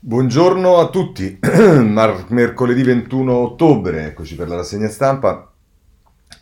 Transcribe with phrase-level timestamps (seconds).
[0.00, 5.52] Buongiorno a tutti, mercoledì 21 ottobre, eccoci per la rassegna stampa.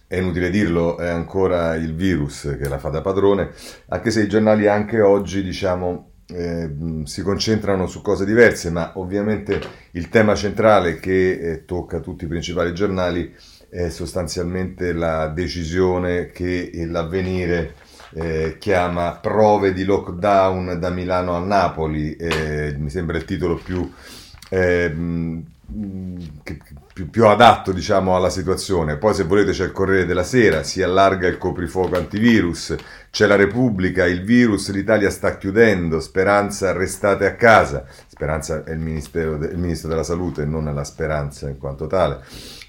[0.06, 3.52] È inutile dirlo, è ancora il virus che la fa da padrone,
[3.88, 6.70] anche se i giornali anche oggi, diciamo, eh,
[7.04, 9.58] si concentrano su cose diverse, ma ovviamente
[9.92, 13.34] il tema centrale che eh, tocca tutti i principali giornali
[13.70, 17.74] è sostanzialmente la decisione che l'avvenire
[18.16, 23.92] eh, chiama Prove di lockdown da Milano a Napoli, eh, mi sembra il titolo più,
[24.48, 24.90] eh,
[26.94, 28.96] più, più adatto diciamo, alla situazione.
[28.96, 32.74] Poi se volete c'è il Corriere della Sera, si allarga il coprifuoco antivirus,
[33.10, 37.84] c'è la Repubblica, il virus, l'Italia sta chiudendo, Speranza restate a casa.
[38.06, 42.20] Speranza è il, de, il ministro della Salute, non la speranza in quanto tale.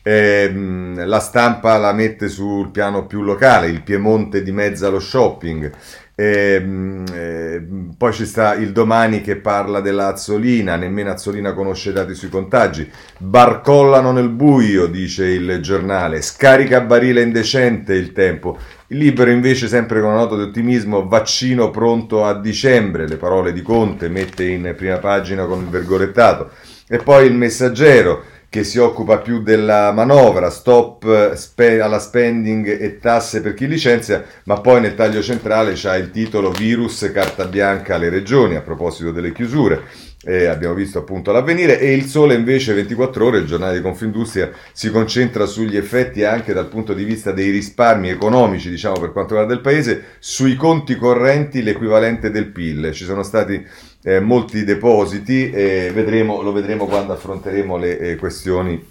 [0.07, 0.49] Eh,
[0.95, 5.69] la stampa la mette sul piano più locale, il Piemonte di mezzo allo shopping.
[6.15, 11.93] Eh, eh, poi ci sta il domani che parla della Azzolina, nemmeno Azzolina conosce i
[11.93, 12.89] dati sui contagi.
[13.17, 16.21] Barcollano nel buio, dice il giornale.
[16.21, 18.57] Scarica barile indecente il tempo.
[18.87, 23.09] Il libero invece, sempre con una nota di ottimismo, vaccino pronto a dicembre.
[23.09, 26.51] Le parole di Conte mette in prima pagina con il vergorettato.
[26.87, 32.99] E poi il messaggero che si occupa più della manovra, stop spe- alla spending e
[32.99, 37.95] tasse per chi licenzia, ma poi nel taglio centrale c'è il titolo virus carta bianca
[37.95, 40.05] alle regioni a proposito delle chiusure.
[40.23, 44.49] Eh, abbiamo visto appunto l'avvenire e il sole invece 24 ore, il giornale di Confindustria
[44.73, 49.35] si concentra sugli effetti anche dal punto di vista dei risparmi economici, diciamo per quanto
[49.35, 52.91] riguarda il paese, sui conti correnti l'equivalente del PIL.
[52.93, 53.63] Ci sono stati
[54.07, 58.81] eh, molti depositi e vedremo, lo vedremo quando affronteremo le eh, questioni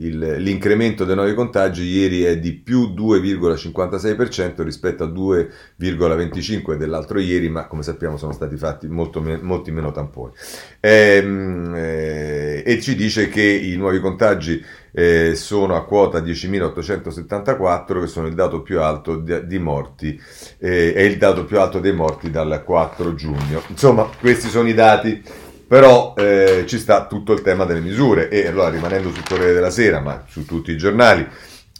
[0.00, 7.48] il, l'incremento dei nuovi contagi ieri è di più 2,56% rispetto al 2,25% dell'altro ieri,
[7.48, 10.32] ma come sappiamo sono stati fatti molto molti meno tamponi.
[10.80, 18.06] Ehm, eh, e ci dice che i nuovi contagi eh, sono a quota 10.874, che
[18.06, 20.20] sono il dato più alto di, di morti,
[20.58, 23.62] eh, è il dato più alto dei morti dal 4 giugno.
[23.68, 28.28] Insomma, questi sono i dati però eh, ci sta tutto il tema delle misure.
[28.28, 31.24] E allora rimanendo sul Corriere della Sera, ma su tutti i giornali,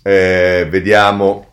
[0.04, 1.48] eh, vediamo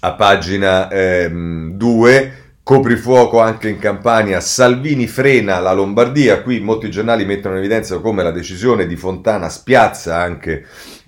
[0.00, 2.32] a pagina 2, eh,
[2.62, 8.22] coprifuoco anche in Campania, Salvini frena la Lombardia, qui molti giornali mettono in evidenza come
[8.22, 10.64] la decisione di Fontana spiazza anche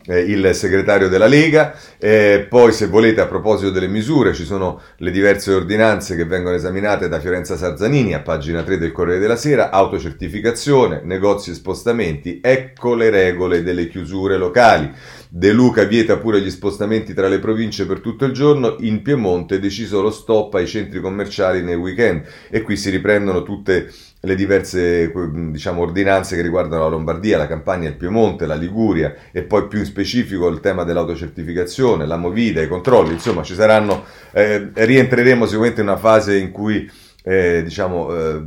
[0.07, 1.75] eh, il segretario della Lega.
[1.99, 6.57] Eh, poi, se volete, a proposito delle misure, ci sono le diverse ordinanze che vengono
[6.57, 12.41] esaminate da Fiorenza Sarzanini a pagina 3 del Corriere della Sera, autocertificazione, negozi e spostamenti,
[12.43, 14.91] ecco le regole delle chiusure locali.
[15.29, 19.57] De Luca vieta pure gli spostamenti tra le province per tutto il giorno, in Piemonte
[19.57, 24.12] è deciso lo stop ai centri commerciali nei weekend e qui si riprendono tutte le
[24.37, 25.13] diverse
[25.51, 29.81] diciamo, ordinanze che riguardano la Lombardia, la Campania, il Piemonte, la Liguria e poi più
[29.81, 35.81] in specifico il tema dell'autocertificazione, la Movida, i controlli, insomma ci saranno, eh, rientreremo sicuramente
[35.81, 36.89] in una fase in cui
[37.25, 38.43] eh, diciamo, eh,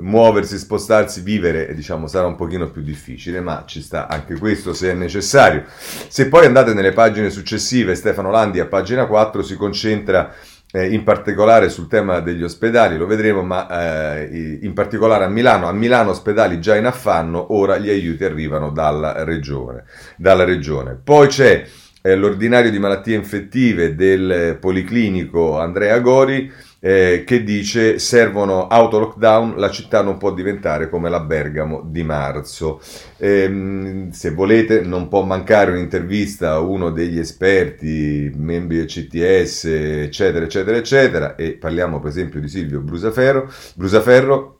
[0.00, 4.90] muoversi, spostarsi, vivere diciamo, sarà un pochino più difficile, ma ci sta anche questo se
[4.90, 5.64] è necessario.
[6.08, 10.32] Se poi andate nelle pagine successive, Stefano Landi a pagina 4 si concentra
[10.70, 15.68] eh, in particolare sul tema degli ospedali, lo vedremo, ma eh, in particolare a Milano.
[15.68, 19.84] A Milano ospedali già in affanno, ora gli aiuti arrivano dalla regione.
[20.16, 20.98] Dalla regione.
[21.02, 21.64] Poi c'è
[22.02, 26.50] eh, l'ordinario di malattie infettive del Policlinico Andrea Gori
[26.80, 32.02] eh, che dice servono auto lockdown, la città non può diventare come la Bergamo di
[32.02, 32.80] marzo.
[33.16, 40.44] Eh, se volete non può mancare un'intervista a uno degli esperti, membri del CTS, eccetera,
[40.44, 44.58] eccetera, eccetera, e parliamo per esempio di Silvio Brusaferro, Brusaferro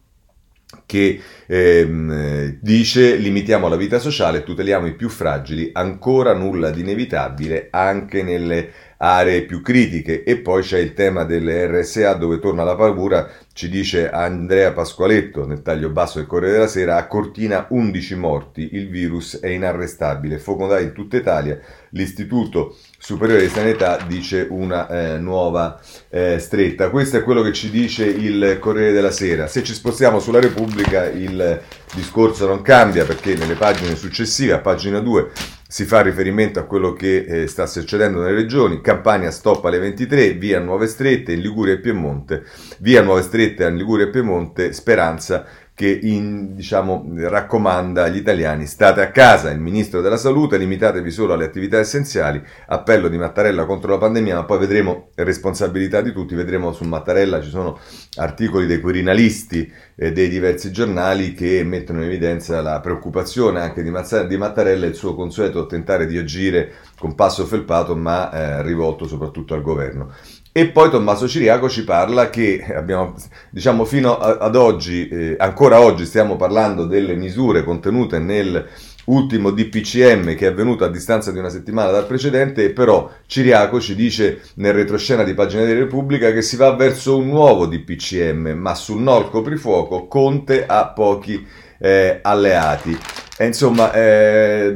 [0.84, 7.68] che ehm, dice limitiamo la vita sociale, tuteliamo i più fragili, ancora nulla di inevitabile
[7.70, 12.74] anche nelle aree più critiche e poi c'è il tema delle RSA dove torna la
[12.74, 18.14] paura, ci dice Andrea Pasqualetto nel taglio basso del Corriere della Sera, a Cortina 11
[18.16, 21.58] morti, il virus è inarrestabile, focondai in tutta Italia,
[21.90, 25.80] l'Istituto Superiore di Sanità dice una eh, nuova
[26.10, 26.90] eh, stretta.
[26.90, 29.46] Questo è quello che ci dice il Corriere della Sera.
[29.46, 31.62] Se ci spostiamo sulla Repubblica il
[31.94, 35.30] discorso non cambia perché nelle pagine successive, a pagina 2,
[35.70, 40.32] si fa riferimento a quello che eh, sta succedendo nelle regioni, Campania stoppa alle 23,
[40.32, 42.42] via Nuove Strette in Liguria e Piemonte,
[42.78, 45.46] via Nuove Strette in Liguria e Piemonte, Speranza
[45.78, 51.34] che in, diciamo, raccomanda agli italiani state a casa, il ministro della salute, limitatevi solo
[51.34, 56.34] alle attività essenziali, appello di Mattarella contro la pandemia, ma poi vedremo responsabilità di tutti,
[56.34, 57.78] vedremo su Mattarella ci sono
[58.16, 63.90] articoli dei quirinalisti eh, dei diversi giornali che mettono in evidenza la preoccupazione anche di,
[63.90, 68.62] Mazza, di Mattarella e il suo consueto tentare di agire con passo felpato ma eh,
[68.64, 70.12] rivolto soprattutto al governo.
[70.52, 73.14] E poi Tommaso Ciriaco ci parla che abbiamo,
[73.50, 78.66] diciamo, fino ad oggi, eh, ancora oggi stiamo parlando delle misure contenute nel
[79.04, 83.94] ultimo DPCM che è avvenuto a distanza di una settimana dal precedente, però Ciriaco ci
[83.94, 88.74] dice nel retroscena di pagina della Repubblica che si va verso un nuovo DPCM, ma
[88.74, 91.46] sul no al coprifuoco Conte ha pochi
[91.78, 92.98] eh, alleati.
[93.36, 94.74] E insomma, eh,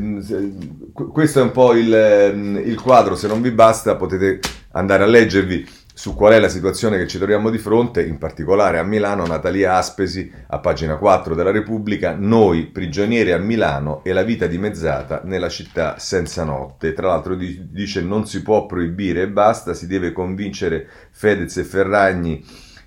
[1.13, 4.39] questo è un po' il, il quadro, se non vi basta potete
[4.73, 8.79] andare a leggervi su qual è la situazione che ci troviamo di fronte, in particolare
[8.79, 14.23] a Milano, Natalia Aspesi, a pagina 4 della Repubblica, noi prigionieri a Milano e la
[14.23, 16.93] vita dimezzata nella città senza notte.
[16.95, 22.43] Tra l'altro dice non si può proibire e basta, si deve convincere Fedez e Ferragni,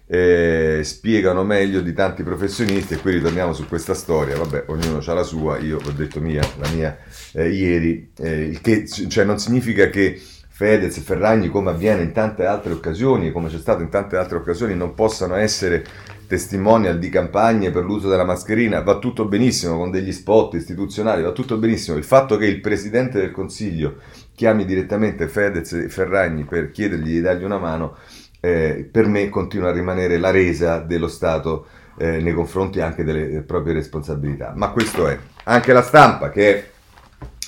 [0.07, 5.13] eh, spiegano meglio di tanti professionisti e qui ritorniamo su questa storia, vabbè, ognuno ha
[5.13, 6.97] la sua, io ho detto mia, la mia
[7.33, 10.19] eh, ieri, eh, il che cioè, non significa che
[10.55, 14.73] Fedez, Ferragni, come avviene in tante altre occasioni, come c'è stato in tante altre occasioni,
[14.73, 15.83] non possano essere
[16.27, 21.33] testimonial di campagne per l'uso della mascherina, va tutto benissimo con degli spot istituzionali, va
[21.33, 21.97] tutto benissimo.
[21.97, 23.97] Il fatto che il Presidente del Consiglio
[24.33, 27.97] chiami direttamente Fedez e Ferragni per chiedergli di dargli una mano,
[28.39, 31.65] eh, per me continua a rimanere la resa dello Stato
[31.97, 34.53] eh, nei confronti anche delle proprie responsabilità.
[34.55, 35.19] Ma questo è.
[35.43, 36.69] Anche la stampa, che è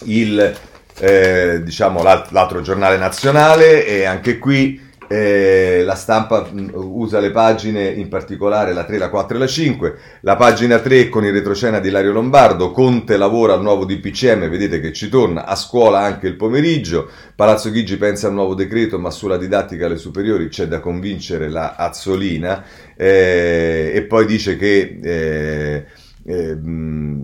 [0.03, 0.57] il
[0.99, 8.09] eh, diciamo l'altro giornale nazionale e anche qui eh, la stampa usa le pagine, in
[8.09, 9.97] particolare la 3, la 4 e la 5.
[10.21, 14.79] La pagina 3 con il retrocena di Lario Lombardo, Conte lavora al nuovo DPCM, vedete
[14.79, 19.09] che ci torna, a scuola anche il pomeriggio, Palazzo Chigi pensa al nuovo decreto, ma
[19.09, 22.63] sulla didattica alle superiori c'è da convincere la Azzolina
[22.95, 24.99] eh, e poi dice che...
[25.01, 25.85] Eh,
[26.29, 26.57] eh,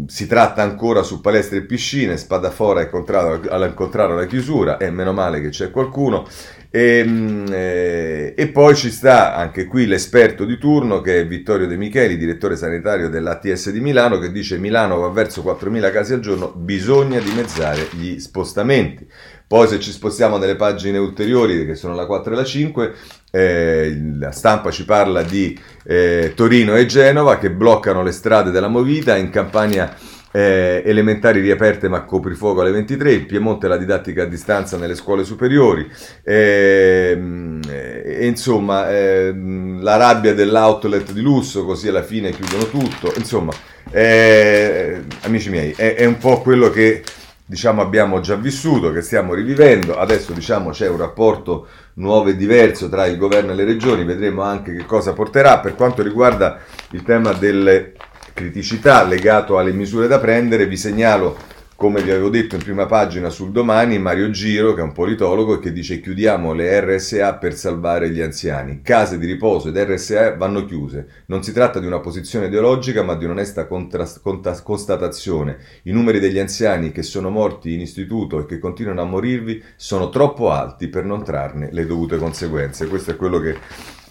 [0.07, 4.89] si tratta ancora su palestre e piscine, Spadafora ha incontrato, ha incontrato la chiusura e
[4.91, 6.25] meno male che c'è qualcuno.
[6.69, 7.05] E,
[7.51, 12.17] eh, e, poi ci sta anche qui l'esperto di turno che è Vittorio De Micheli,
[12.17, 17.19] direttore sanitario dell'ATS di Milano, che dice Milano va verso 4.000 casi al giorno, bisogna
[17.19, 19.05] dimezzare gli spostamenti.
[19.47, 22.93] Poi se ci spostiamo nelle pagine ulteriori, che sono la 4 e la 5,
[23.31, 28.67] eh, la stampa ci parla di eh, Torino e Genova che bloccano le strade della
[28.67, 29.95] Movita in campagna
[30.35, 35.23] eh, elementari riaperte ma coprifuoco alle 23, il Piemonte la didattica a distanza nelle scuole
[35.23, 35.87] superiori,
[36.23, 43.53] ehm, e, insomma ehm, la rabbia dell'outlet di lusso, così alla fine chiudono tutto, insomma
[43.91, 47.03] eh, amici miei è, è un po' quello che
[47.45, 52.89] diciamo abbiamo già vissuto, che stiamo rivivendo, adesso diciamo c'è un rapporto nuovo e diverso
[52.89, 55.59] tra il governo e le regioni, vedremo anche che cosa porterà.
[55.59, 56.59] Per quanto riguarda
[56.91, 57.93] il tema delle
[58.33, 61.37] criticità legato alle misure da prendere, vi segnalo
[61.75, 65.59] come vi avevo detto in prima pagina sul domani, Mario Giro, che è un politologo,
[65.59, 68.81] che dice chiudiamo le RSA per salvare gli anziani.
[68.81, 71.23] Case di riposo ed RSA vanno chiuse.
[71.25, 75.57] Non si tratta di una posizione ideologica, ma di un'onesta contrast- contas- constatazione.
[75.83, 80.09] I numeri degli anziani che sono morti in istituto e che continuano a morirvi sono
[80.09, 82.87] troppo alti per non trarne le dovute conseguenze.
[82.87, 83.57] Questo è quello che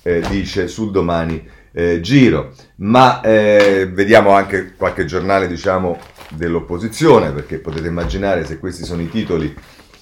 [0.02, 2.52] eh, dice sul domani eh, Giro.
[2.76, 5.98] Ma eh, vediamo anche qualche giornale, diciamo,
[6.34, 9.54] dell'opposizione, perché potete immaginare se questi sono i titoli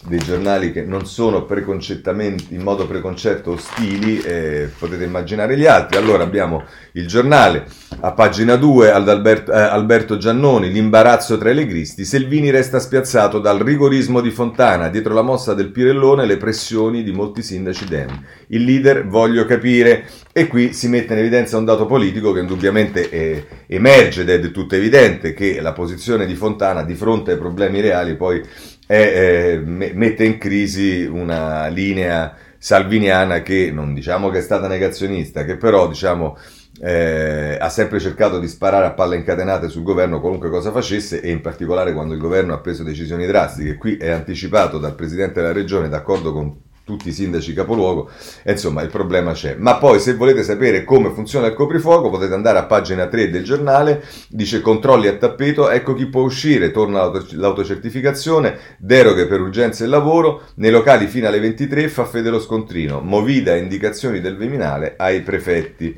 [0.07, 5.99] dei giornali che non sono in modo preconcetto ostili, eh, potete immaginare gli altri.
[5.99, 7.67] Allora abbiamo il giornale,
[8.01, 13.39] a pagina 2, ad Alberto, eh, Alberto Giannoni, l'imbarazzo tra i legristi, Selvini resta spiazzato
[13.41, 18.25] dal rigorismo di Fontana, dietro la mossa del Pirellone le pressioni di molti sindaci Dem.
[18.49, 23.11] Il leader voglio capire e qui si mette in evidenza un dato politico che indubbiamente
[23.11, 27.39] eh, emerge ed è del tutto evidente che la posizione di Fontana di fronte ai
[27.39, 28.43] problemi reali poi
[28.91, 35.45] è, eh, mette in crisi una linea salviniana che non diciamo che è stata negazionista,
[35.45, 36.37] che però diciamo
[36.81, 41.31] eh, ha sempre cercato di sparare a palle incatenate sul governo qualunque cosa facesse e
[41.31, 43.77] in particolare quando il governo ha preso decisioni drastiche.
[43.77, 46.57] Qui è anticipato dal Presidente della Regione, d'accordo con
[46.91, 48.11] tutti i sindaci capoluogo,
[48.43, 49.55] e insomma il problema c'è.
[49.55, 53.45] Ma poi se volete sapere come funziona il coprifuoco potete andare a pagina 3 del
[53.45, 59.87] giornale, dice controlli a tappeto, ecco chi può uscire, torna l'autocertificazione, deroghe per urgenza e
[59.87, 65.23] lavoro, nei locali fino alle 23 fa fede lo scontrino, movida indicazioni del Viminale ai
[65.23, 65.97] prefetti.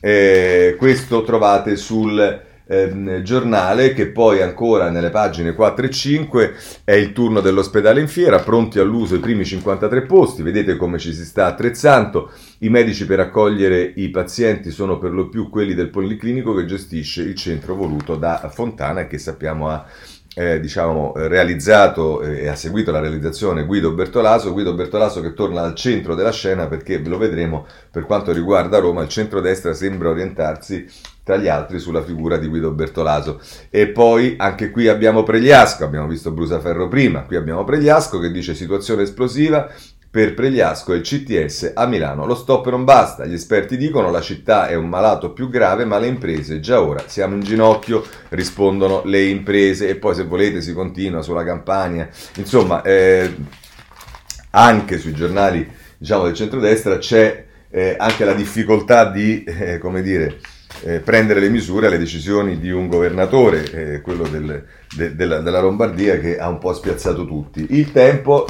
[0.00, 6.92] Eh, questo trovate sul eh, giornale che poi ancora nelle pagine 4 e 5 è
[6.92, 11.24] il turno dell'ospedale in fiera, pronti all'uso i primi 53 posti, vedete come ci si
[11.26, 16.54] sta attrezzando, i medici per accogliere i pazienti sono per lo più quelli del Policlinico
[16.54, 19.84] che gestisce il centro voluto da Fontana e che sappiamo ha
[20.34, 25.62] eh, diciamo, realizzato eh, e ha seguito la realizzazione Guido Bertolaso, Guido Bertolaso che torna
[25.62, 30.08] al centro della scena perché ve lo vedremo per quanto riguarda Roma, il centrodestra sembra
[30.08, 30.86] orientarsi
[31.24, 33.40] tra gli altri sulla figura di Guido Bertolaso.
[33.70, 38.54] E poi anche qui abbiamo Pregliasco, abbiamo visto Brusaferro prima, qui abbiamo Pregliasco che dice
[38.54, 39.70] situazione esplosiva,
[40.12, 42.26] per Pregliasco e il CTS a Milano.
[42.26, 45.98] Lo stop non basta, gli esperti dicono la città è un malato più grave, ma
[45.98, 50.74] le imprese già ora siamo in ginocchio, rispondono le imprese e poi se volete si
[50.74, 52.10] continua sulla campagna.
[52.36, 53.34] Insomma, eh,
[54.50, 60.40] anche sui giornali diciamo, del centrodestra c'è eh, anche la difficoltà di, eh, come dire,
[60.84, 65.60] eh, prendere le misure alle decisioni di un governatore, eh, quello del, de, della, della
[65.60, 67.66] Lombardia, che ha un po' spiazzato tutti.
[67.70, 68.46] Il tempo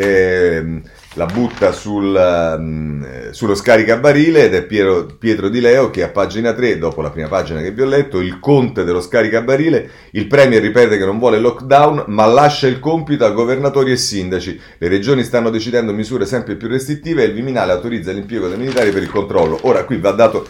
[0.00, 0.80] eh,
[1.14, 2.14] la butta sul,
[2.56, 7.10] um, sullo scaricabarile ed è Piero, Pietro Di Leo che a pagina 3, dopo la
[7.10, 11.18] prima pagina che vi ho letto, il conte dello scaricabarile, il Premier ripete che non
[11.18, 14.60] vuole lockdown ma lascia il compito a governatori e sindaci.
[14.78, 18.92] Le regioni stanno decidendo misure sempre più restrittive e il Viminale autorizza l'impiego dei militari
[18.92, 19.58] per il controllo.
[19.62, 20.46] Ora qui va dato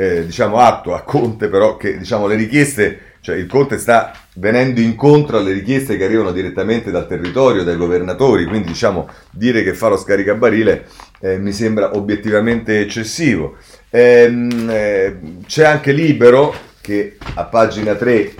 [0.00, 4.80] eh, diciamo, atto a Conte però che diciamo, le richieste cioè il Conte sta venendo
[4.80, 9.88] incontro alle richieste che arrivano direttamente dal territorio, dai governatori, quindi diciamo dire che fa
[9.88, 10.86] lo scaricabarile
[11.20, 13.58] eh, mi sembra obiettivamente eccessivo.
[13.90, 18.34] Ehm, eh, c'è anche Libero che a pagina 3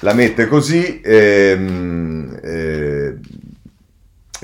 [0.00, 1.00] la mette così.
[1.04, 3.14] Ehm, eh,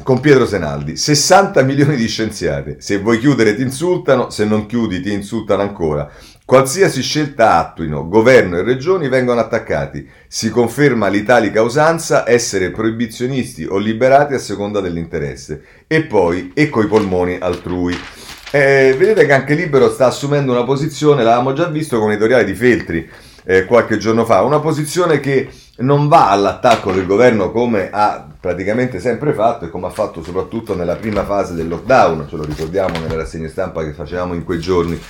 [0.02, 5.00] con Pietro Senaldi, 60 milioni di scienziati, se vuoi chiudere ti insultano, se non chiudi
[5.00, 6.11] ti insultano ancora.
[6.44, 10.06] Qualsiasi scelta attuino, governo e regioni vengono attaccati.
[10.26, 15.62] Si conferma l'italica usanza essere proibizionisti o liberati a seconda dell'interesse.
[15.87, 17.97] E poi, e coi polmoni altrui.
[18.50, 22.54] Eh, vedete che anche Libero sta assumendo una posizione, l'avevamo già visto con l'editoriale di
[22.54, 23.09] Feltri
[23.44, 25.49] eh, qualche giorno fa, una posizione che
[25.79, 30.75] non va all'attacco del governo come ha praticamente sempre fatto e come ha fatto soprattutto
[30.75, 34.61] nella prima fase del lockdown, ce lo ricordiamo nella rassegna stampa che facevamo in quei
[34.61, 35.00] giorni,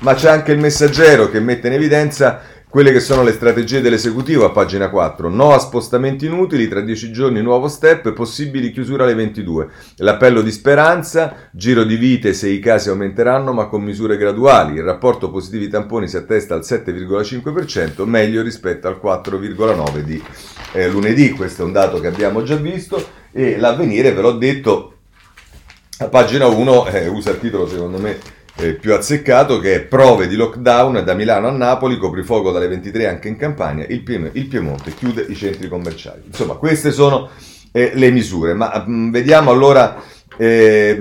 [0.00, 2.40] ma c'è anche il messaggero che mette in evidenza
[2.72, 5.28] quelle che sono le strategie dell'esecutivo a pagina 4.
[5.28, 9.68] No a spostamenti inutili, tra 10 giorni nuovo step, possibili chiusura alle 22.
[9.96, 14.76] L'appello di speranza, giro di vite se i casi aumenteranno ma con misure graduali.
[14.76, 20.22] Il rapporto positivi tamponi si attesta al 7,5%, meglio rispetto al 4,9% di
[20.72, 21.28] eh, lunedì.
[21.32, 24.94] Questo è un dato che abbiamo già visto e l'avvenire, ve l'ho detto,
[25.98, 30.28] a pagina 1 eh, usa il titolo secondo me eh, più azzeccato che è prove
[30.28, 34.46] di lockdown da Milano a Napoli, coprifuoco dalle 23 anche in Campania, il, Piem- il
[34.46, 36.22] Piemonte chiude i centri commerciali.
[36.26, 37.28] Insomma, queste sono
[37.72, 40.00] eh, le misure, ma mh, mm, vediamo allora,
[40.36, 40.96] eh,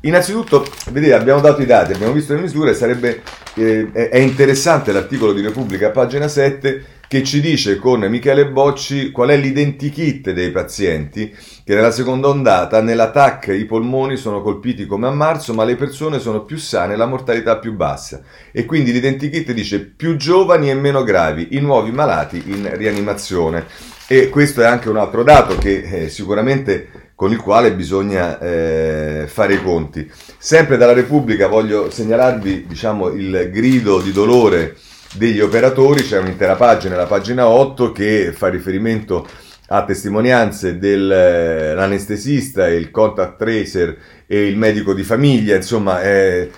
[0.00, 3.22] innanzitutto, vedete, abbiamo dato i dati, abbiamo visto le misure, sarebbe,
[3.54, 9.30] eh, è interessante l'articolo di Repubblica, pagina 7, che ci dice con Michele Bocci qual
[9.30, 11.34] è l'identikit dei pazienti
[11.64, 15.76] che nella seconda ondata nella TAC i polmoni sono colpiti come a marzo, ma le
[15.76, 18.20] persone sono più sane e la mortalità più bassa.
[18.52, 23.66] E quindi l'identikit dice più giovani e meno gravi, i nuovi malati in rianimazione.
[24.06, 29.24] E questo è anche un altro dato che eh, sicuramente con il quale bisogna eh,
[29.26, 30.10] fare i conti.
[30.36, 34.76] Sempre dalla Repubblica voglio segnalarvi diciamo, il grido di dolore
[35.14, 39.26] degli operatori, c'è un'intera pagina, la pagina 8, che fa riferimento
[39.68, 46.50] a testimonianze dell'anestesista, il contact tracer e il medico di famiglia, insomma, eh,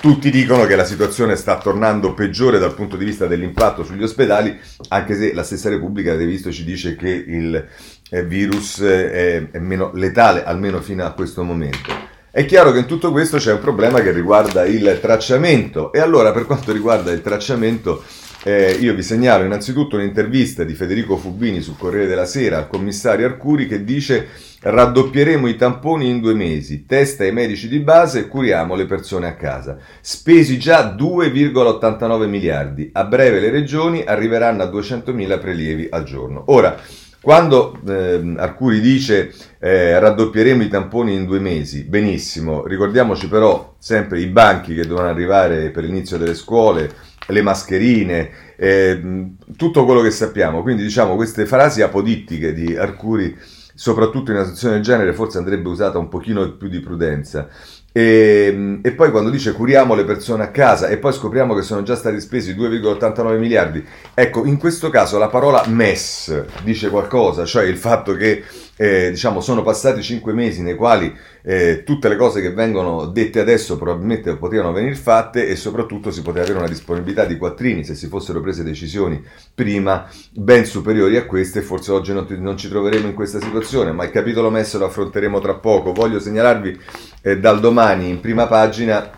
[0.00, 4.56] tutti dicono che la situazione sta tornando peggiore dal punto di vista dell'impatto sugli ospedali,
[4.88, 7.66] anche se la stessa Repubblica, avete visto, ci dice che il
[8.10, 12.09] eh, virus è, è meno letale, almeno fino a questo momento.
[12.32, 16.30] È chiaro che in tutto questo c'è un problema che riguarda il tracciamento e allora
[16.30, 18.04] per quanto riguarda il tracciamento
[18.44, 23.26] eh, io vi segnalo innanzitutto un'intervista di Federico Fubini sul Corriere della Sera al commissario
[23.26, 24.28] Arcuri che dice
[24.60, 29.26] raddoppieremo i tamponi in due mesi, testa ai medici di base e curiamo le persone
[29.26, 29.78] a casa.
[30.00, 36.44] Spesi già 2,89 miliardi, a breve le regioni arriveranno a 200.000 prelievi al giorno.
[36.46, 36.78] Ora,
[37.22, 44.20] quando eh, Arcuri dice eh, raddoppieremo i tamponi in due mesi, benissimo, ricordiamoci però sempre
[44.20, 46.90] i banchi che dovranno arrivare per l'inizio delle scuole,
[47.26, 50.62] le mascherine, eh, tutto quello che sappiamo.
[50.62, 53.36] Quindi diciamo queste frasi apodittiche di Arcuri,
[53.74, 57.48] soprattutto in una situazione del genere, forse andrebbe usata un pochino più di prudenza.
[57.92, 61.82] E, e, poi quando dice curiamo le persone a casa e poi scopriamo che sono
[61.82, 67.64] già stati spesi 2,89 miliardi, ecco, in questo caso la parola MES dice qualcosa, cioè
[67.64, 68.44] il fatto che
[68.80, 73.38] eh, diciamo, sono passati 5 mesi nei quali eh, tutte le cose che vengono dette
[73.38, 77.94] adesso probabilmente potevano venire fatte e soprattutto si poteva avere una disponibilità di quattrini se
[77.94, 79.22] si fossero prese decisioni
[79.54, 81.60] prima ben superiori a queste.
[81.60, 85.40] Forse oggi non, non ci troveremo in questa situazione ma il capitolo messo lo affronteremo
[85.40, 85.92] tra poco.
[85.92, 86.80] Voglio segnalarvi
[87.20, 89.10] eh, dal domani in prima pagina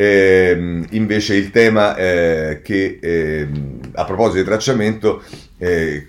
[0.00, 3.48] eh, invece il tema eh, che eh,
[3.94, 5.20] a proposito di tracciamento
[5.58, 6.06] eh,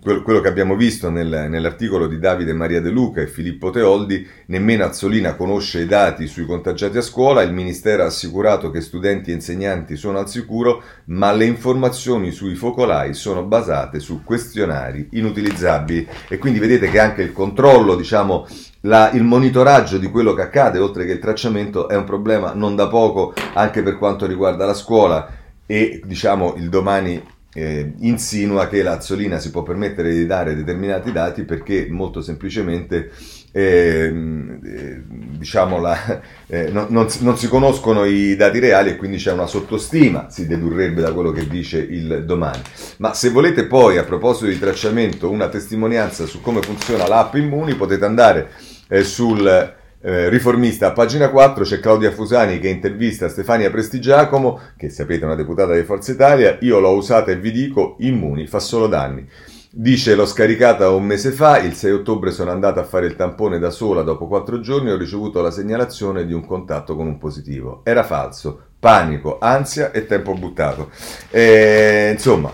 [0.00, 4.84] quello che abbiamo visto nel, nell'articolo di Davide Maria De Luca e Filippo Teoldi, nemmeno
[4.84, 9.34] Azzolina conosce i dati sui contagiati a scuola, il Ministero ha assicurato che studenti e
[9.34, 16.08] insegnanti sono al sicuro, ma le informazioni sui focolai sono basate su questionari inutilizzabili.
[16.28, 18.46] E quindi vedete che anche il controllo, diciamo,
[18.86, 22.74] la, il monitoraggio di quello che accade, oltre che il tracciamento, è un problema non
[22.74, 25.28] da poco anche per quanto riguarda la scuola
[25.66, 31.42] e diciamo il domani eh, insinua che l'Azzolina si può permettere di dare determinati dati
[31.44, 33.10] perché molto semplicemente
[33.50, 34.12] eh,
[34.62, 39.32] eh, diciamo la, eh, non, non, non, si conoscono i dati reali e quindi c'è
[39.32, 42.60] una sottostima, si dedurrebbe da quello che dice il domani.
[42.98, 47.74] Ma se volete poi a proposito di tracciamento una testimonianza su come funziona l'app Immuni
[47.74, 48.50] potete andare
[48.88, 49.74] eh, sul
[50.06, 55.24] eh, riformista a pagina 4 c'è Claudia Fusani che intervista Stefania Prestigiacomo, che sapete è
[55.24, 59.28] una deputata di Forza Italia, io l'ho usata e vi dico, immuni, fa solo danni.
[59.78, 63.58] Dice l'ho scaricata un mese fa, il 6 ottobre sono andata a fare il tampone
[63.58, 67.80] da sola dopo 4 giorni ho ricevuto la segnalazione di un contatto con un positivo.
[67.84, 70.90] Era falso, panico, ansia e tempo buttato.
[71.30, 72.50] E, insomma,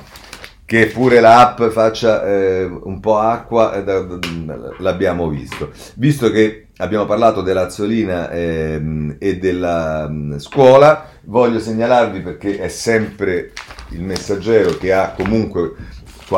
[0.73, 4.07] che pure l'app faccia eh, un po' acqua, eh,
[4.79, 5.71] l'abbiamo visto.
[5.97, 13.53] Visto che abbiamo parlato dell'Azzolina eh, e della mh, scuola, voglio segnalarvi perché è sempre
[13.91, 15.75] il messaggero che ha comunque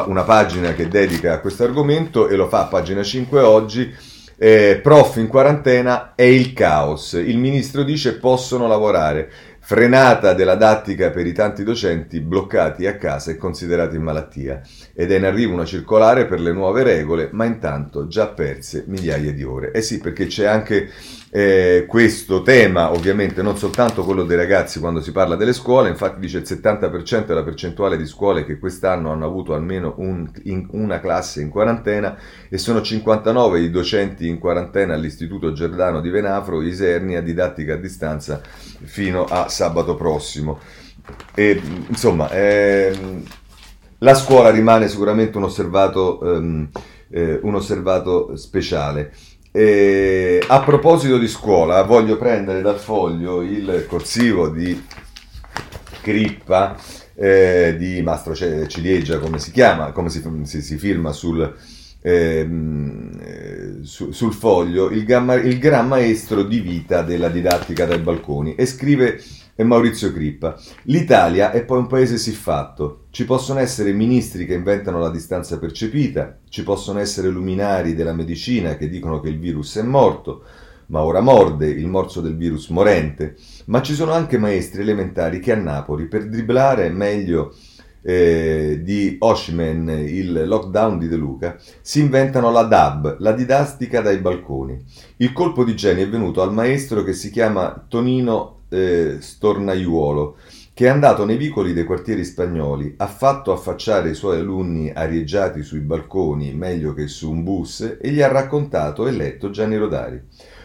[0.07, 3.95] una pagina che dedica a questo argomento e lo fa a pagina 5 oggi.
[4.37, 7.13] Eh, prof in quarantena è il caos.
[7.13, 9.31] Il ministro dice possono lavorare.
[9.67, 14.61] Frenata della dattica per i tanti docenti bloccati a casa e considerati in malattia.
[14.93, 19.33] Ed è in arrivo una circolare per le nuove regole, ma intanto già perse migliaia
[19.33, 19.73] di ore.
[19.73, 20.91] Eh sì, perché c'è anche
[21.37, 26.21] eh, questo tema, ovviamente non soltanto quello dei ragazzi quando si parla delle scuole, infatti
[26.21, 30.69] dice il 70% è la percentuale di scuole che quest'anno hanno avuto almeno un, in,
[30.71, 32.17] una classe in quarantena
[32.49, 38.41] e sono 59 i docenti in quarantena all'Istituto Giordano di Venafro, Isernia, didattica a distanza
[38.85, 40.61] fino a sabato prossimo.
[41.35, 43.25] E, insomma, ehm,
[43.99, 46.69] la scuola rimane sicuramente un osservato, ehm,
[47.11, 49.13] eh, un osservato speciale.
[49.57, 54.85] E a proposito di scuola, voglio prendere dal foglio il corsivo di
[56.03, 56.77] Crippa
[57.15, 61.55] eh, di Mastro Ciliegia, come si chiama, come si, si, si firma sul,
[62.03, 68.01] ehm, eh, su, sul foglio, il, gamma, il gran maestro di vita della didattica dai
[68.01, 69.23] balconi, e scrive
[69.55, 70.59] e Maurizio Crippa.
[70.85, 73.05] L'Italia è poi un paese siffatto.
[73.11, 78.77] Ci possono essere ministri che inventano la distanza percepita, ci possono essere luminari della medicina
[78.77, 80.43] che dicono che il virus è morto,
[80.87, 83.37] ma ora morde il morso del virus morente,
[83.67, 87.55] ma ci sono anche maestri elementari che a Napoli, per dribblare meglio
[88.03, 94.19] eh, di Oshman, il lockdown di De Luca, si inventano la DAB, la didattica dai
[94.19, 94.79] balconi.
[95.19, 100.37] Il colpo di genio è venuto al maestro che si chiama Tonino eh, Stornaiuolo,
[100.75, 105.63] che è andato nei vicoli dei quartieri spagnoli, ha fatto affacciare i suoi alunni arieggiati
[105.63, 110.21] sui balconi meglio che su un bus e gli ha raccontato e letto Gianni Rodari.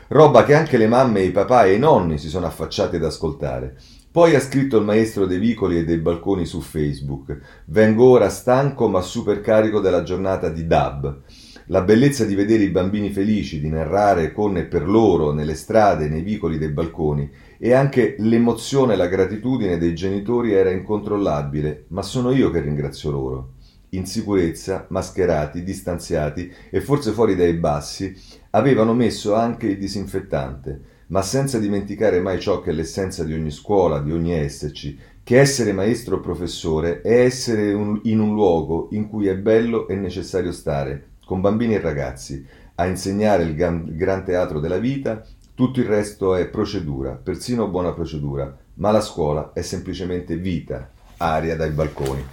[0.08, 3.76] Roba che anche le mamme, i papà e i nonni si sono affacciati ad ascoltare.
[4.12, 7.38] Poi ha scritto il maestro dei vicoli e dei balconi su Facebook.
[7.66, 11.22] Vengo ora stanco ma super carico della giornata di DAB.
[11.68, 16.10] La bellezza di vedere i bambini felici, di narrare con e per loro nelle strade,
[16.10, 17.30] nei vicoli dei balconi,
[17.62, 23.12] e anche l'emozione e la gratitudine dei genitori era incontrollabile, ma sono io che ringrazio
[23.12, 23.52] loro.
[23.90, 28.16] In sicurezza, mascherati, distanziati e forse fuori dai bassi,
[28.52, 33.52] avevano messo anche il disinfettante, ma senza dimenticare mai ciò che è l'essenza di ogni
[33.52, 38.88] scuola, di ogni esserci, che essere maestro o professore è essere un, in un luogo
[38.92, 42.46] in cui è bello e necessario stare, con bambini e ragazzi,
[42.76, 45.26] a insegnare il gran, il gran teatro della vita,
[45.60, 51.58] tutto il resto è procedura, persino buona procedura, ma la scuola è semplicemente vita, aria
[51.58, 52.26] dai balconi.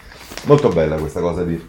[0.45, 1.61] Molto bella questa cosa di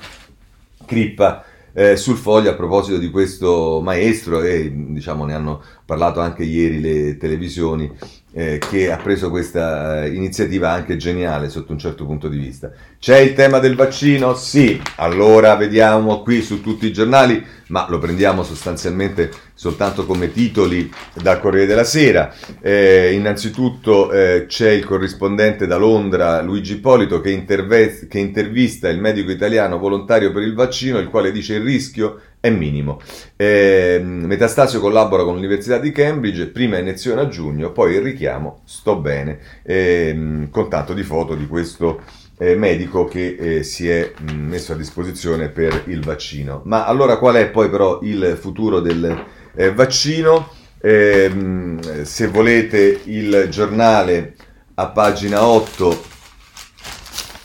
[0.86, 1.44] Crippa.
[1.74, 6.80] Eh, sul foglio a proposito di questo maestro e diciamo ne hanno parlato anche ieri
[6.80, 7.92] le televisioni
[8.34, 12.72] eh, che ha preso questa eh, iniziativa anche geniale sotto un certo punto di vista.
[13.00, 14.36] C'è il tema del vaccino?
[14.36, 20.92] Sì, allora vediamo qui su tutti i giornali, ma lo prendiamo sostanzialmente soltanto come titoli
[21.14, 22.34] dal Corriere della Sera.
[22.62, 29.00] Eh, innanzitutto eh, c'è il corrispondente da Londra, Luigi Ippolito, che, interve- che intervista il
[29.00, 33.00] medico italiano volontario per il vaccino, il quale dice il rischio è minimo.
[33.36, 38.98] Eh, Metastasio collabora con l'Università di Cambridge, prima iniezione a giugno, poi il richiamo, sto
[38.98, 42.02] bene, eh, con tanto di foto di questo
[42.38, 46.62] eh, medico che eh, si è mh, messo a disposizione per il vaccino.
[46.66, 50.50] Ma allora qual è poi però il futuro del eh, vaccino?
[50.80, 54.36] Ehm, se volete il giornale
[54.76, 56.16] a pagina 8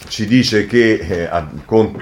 [0.09, 1.97] ci dice che eh, a, con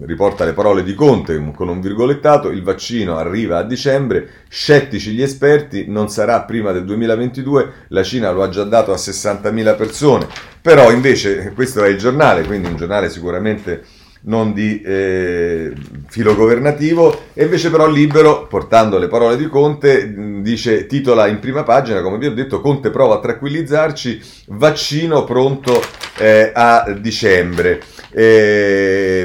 [0.00, 5.22] riporta le parole di Conte con un virgolettato, il vaccino arriva a dicembre, scettici gli
[5.22, 10.26] esperti, non sarà prima del 2022, la Cina lo ha già dato a 60.000 persone,
[10.66, 13.84] però invece questo è il giornale, quindi un giornale sicuramente
[14.22, 15.72] non di eh,
[16.08, 21.62] filo governativo, e invece però Libero, portando le parole di Conte, dice, titola in prima
[21.62, 25.80] pagina, come vi ho detto, Conte prova a tranquillizzarci, vaccino pronto
[26.18, 27.80] eh, a dicembre.
[28.10, 29.24] E,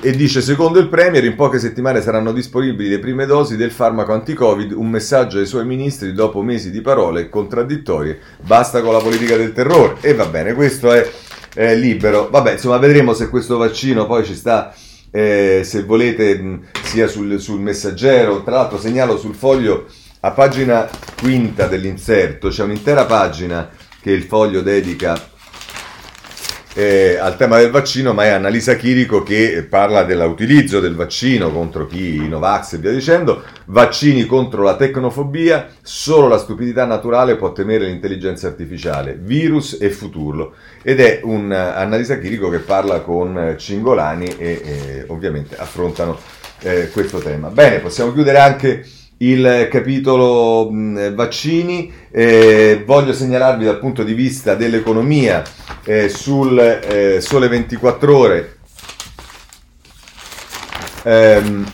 [0.00, 4.12] e dice, secondo il Premier, in poche settimane saranno disponibili le prime dosi del farmaco
[4.12, 9.36] anti-Covid, un messaggio ai suoi ministri dopo mesi di parole contraddittorie, basta con la politica
[9.36, 9.96] del terrore.
[10.00, 11.10] E va bene, questo è
[11.54, 12.28] eh, libero.
[12.30, 14.74] Vabbè, insomma, vedremo se questo vaccino poi ci sta,
[15.10, 18.42] eh, se volete, sia sul, sul messaggero.
[18.42, 19.86] Tra l'altro segnalo sul foglio,
[20.20, 20.88] a pagina
[21.20, 23.68] quinta dell'inserto, c'è un'intera pagina
[24.00, 25.34] che il foglio dedica
[26.76, 31.86] eh, al tema del vaccino, ma è Annalisa Chirico che parla dell'utilizzo del vaccino contro
[31.86, 37.52] chi i Novax e via dicendo, vaccini contro la tecnofobia, solo la stupidità naturale può
[37.52, 40.52] temere l'intelligenza artificiale, virus e futuro.
[40.82, 46.18] Ed è un Annalisa Chirico che parla con Cingolani e eh, ovviamente affrontano
[46.60, 47.48] eh, questo tema.
[47.48, 48.84] Bene, possiamo chiudere anche
[49.18, 51.92] il capitolo mh, vaccini.
[52.10, 55.42] Eh, voglio segnalarvi dal punto di vista dell'economia
[55.84, 58.56] eh, sul eh, Sole 24 ore.
[61.04, 61.64] Ehm,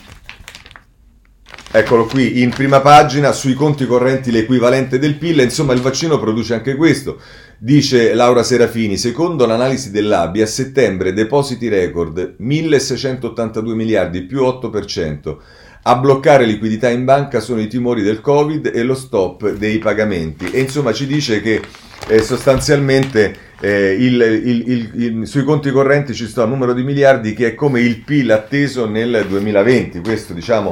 [1.71, 6.53] eccolo qui, in prima pagina, sui conti correnti l'equivalente del PIL, insomma il vaccino produce
[6.53, 7.19] anche questo.
[7.57, 15.37] Dice Laura Serafini, secondo l'analisi dell'ABI a settembre depositi record 1682 miliardi più 8%.
[15.85, 20.49] A bloccare liquidità in banca sono i timori del Covid e lo stop dei pagamenti.
[20.49, 21.61] E insomma ci dice che
[22.07, 27.33] eh, sostanzialmente eh, il, il, il, sui conti correnti ci sta un numero di miliardi
[27.33, 29.99] che è come il PIL atteso nel 2020.
[29.99, 30.71] Questo diciamo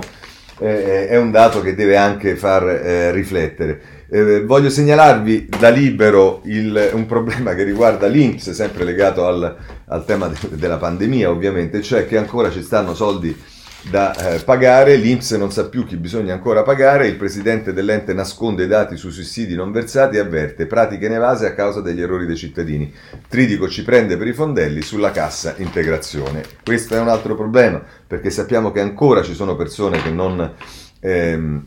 [0.60, 3.82] eh, è un dato che deve anche far eh, riflettere.
[4.10, 10.30] Eh, voglio segnalarvi da libero un problema che riguarda l'Inps, sempre legato al, al tema
[10.30, 15.52] de- della pandemia ovviamente, cioè che ancora ci stanno soldi da eh, pagare, l'Inps non
[15.52, 19.72] sa più chi bisogna ancora pagare, il presidente dell'ente nasconde i dati sui sussidi non
[19.72, 22.94] versati e avverte pratiche nevase a causa degli errori dei cittadini.
[23.28, 26.44] Tridico ci prende per i fondelli sulla cassa integrazione.
[26.64, 30.54] Questo è un altro problema perché sappiamo che ancora ci sono persone che non...
[31.00, 31.66] Ehm,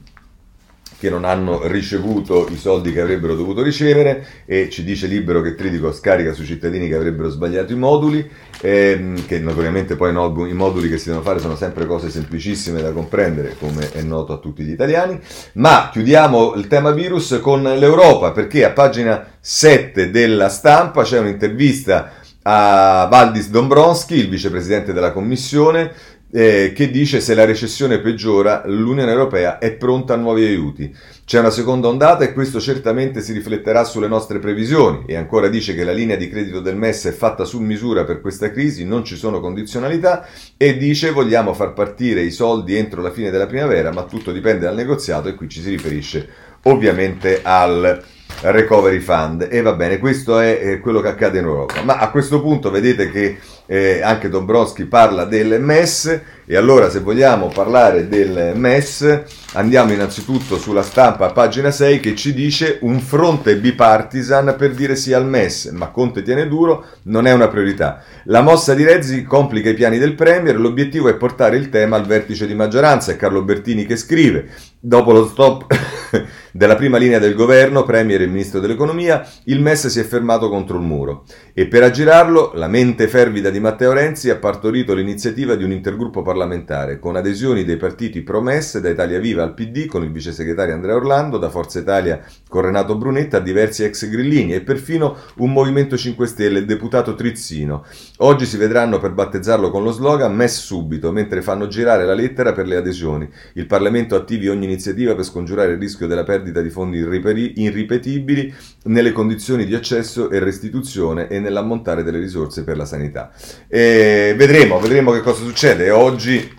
[1.05, 5.55] che non hanno ricevuto i soldi che avrebbero dovuto ricevere e ci dice Libero che
[5.55, 8.27] Tridico scarica sui cittadini che avrebbero sbagliato i moduli,
[8.63, 12.81] ehm, che naturalmente poi no, i moduli che si devono fare sono sempre cose semplicissime
[12.81, 15.21] da comprendere, come è noto a tutti gli italiani,
[15.55, 22.13] ma chiudiamo il tema virus con l'Europa, perché a pagina 7 della stampa, c'è un'intervista
[22.47, 25.93] a Valdis Dombronski, il vicepresidente della Commissione,
[26.37, 30.93] eh, che dice se la recessione peggiora l'Unione Europea è pronta a nuovi aiuti.
[31.25, 35.77] C'è una seconda ondata e questo certamente si rifletterà sulle nostre previsioni e ancora dice
[35.77, 39.05] che la linea di credito del MES è fatta su misura per questa crisi, non
[39.05, 43.93] ci sono condizionalità e dice vogliamo far partire i soldi entro la fine della primavera
[43.93, 46.29] ma tutto dipende dal negoziato e qui ci si riferisce
[46.63, 48.03] ovviamente al
[48.41, 51.83] Recovery Fund e va bene, questo è eh, quello che accade in Europa.
[51.83, 56.21] Ma a questo punto vedete che eh, anche Dombrowski parla del MES.
[56.47, 59.23] E allora se vogliamo parlare del MES
[59.55, 65.15] andiamo innanzitutto sulla stampa pagina 6 che ci dice un fronte bipartisan per dire sì
[65.15, 68.03] al MES, ma Conte tiene duro, non è una priorità.
[68.25, 72.05] La mossa di Rezzi complica i piani del Premier, l'obiettivo è portare il tema al
[72.05, 74.49] vertice di maggioranza, è Carlo Bertini che scrive,
[74.79, 75.67] dopo lo stop
[76.53, 80.77] della prima linea del governo, Premier e Ministro dell'Economia, il MES si è fermato contro
[80.77, 81.25] il muro
[81.57, 86.21] e per aggirarlo la mente fervida di Matteo Renzi ha partorito l'iniziativa di un intergruppo
[86.21, 90.75] parlamentare con adesioni dei partiti promesse da Italia Viva al PD con il vice segretario
[90.75, 95.97] Andrea Orlando, da Forza Italia con Renato Brunetta diversi ex grillini e perfino un Movimento
[95.97, 97.85] 5 Stelle, il deputato Trizzino.
[98.19, 102.53] Oggi si vedranno per battezzarlo con lo slogan MES subito, mentre fanno girare la lettera
[102.53, 103.31] per le adesioni.
[103.53, 108.53] Il Parlamento attivi ogni iniziativa per scongiurare il rischio della perdita di fondi irripetibili
[108.85, 113.31] nelle condizioni di accesso e restituzione e nell'ammontare delle risorse per la sanità.
[113.69, 115.91] E vedremo, vedremo che cosa succede.
[115.91, 116.53] Oggi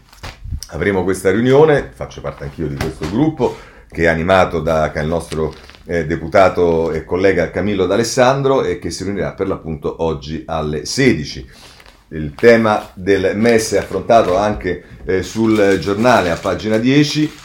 [0.70, 3.58] avremo questa riunione, faccio parte anch'io di questo gruppo
[3.90, 5.54] che è animato da il nostro
[5.86, 11.50] eh, deputato e collega Camillo D'Alessandro e che si riunirà per l'appunto oggi alle 16.
[12.10, 17.44] Il tema del MES è affrontato anche eh, sul giornale a pagina 10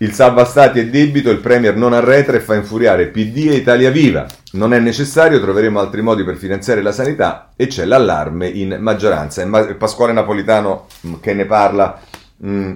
[0.00, 3.90] il salva stati è debito, il Premier non arretra e fa infuriare PD e Italia
[3.90, 4.28] Viva.
[4.50, 9.42] Non è necessario, troveremo altri modi per finanziare la sanità e c'è l'allarme in maggioranza.
[9.42, 12.00] È Pasquale Napolitano mm, che ne parla
[12.38, 12.72] mh, mm,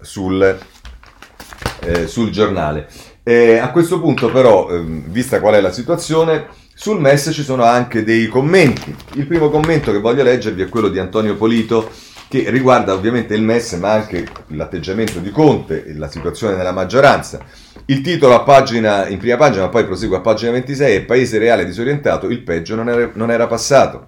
[0.00, 0.58] sul,
[1.80, 2.88] eh, sul, giornale.
[3.24, 7.64] E a questo punto però, eh, vista qual è la situazione, sul MES ci sono
[7.64, 8.94] anche dei commenti.
[9.14, 11.90] Il primo commento che voglio leggervi è quello di Antonio Polito
[12.28, 17.40] che riguarda ovviamente il MES ma anche l'atteggiamento di Conte e la situazione nella maggioranza.
[17.86, 21.38] Il titolo a pagina, in prima pagina, ma poi prosegue a pagina 26, è Paese
[21.38, 24.06] reale disorientato, il peggio non era, non era passato.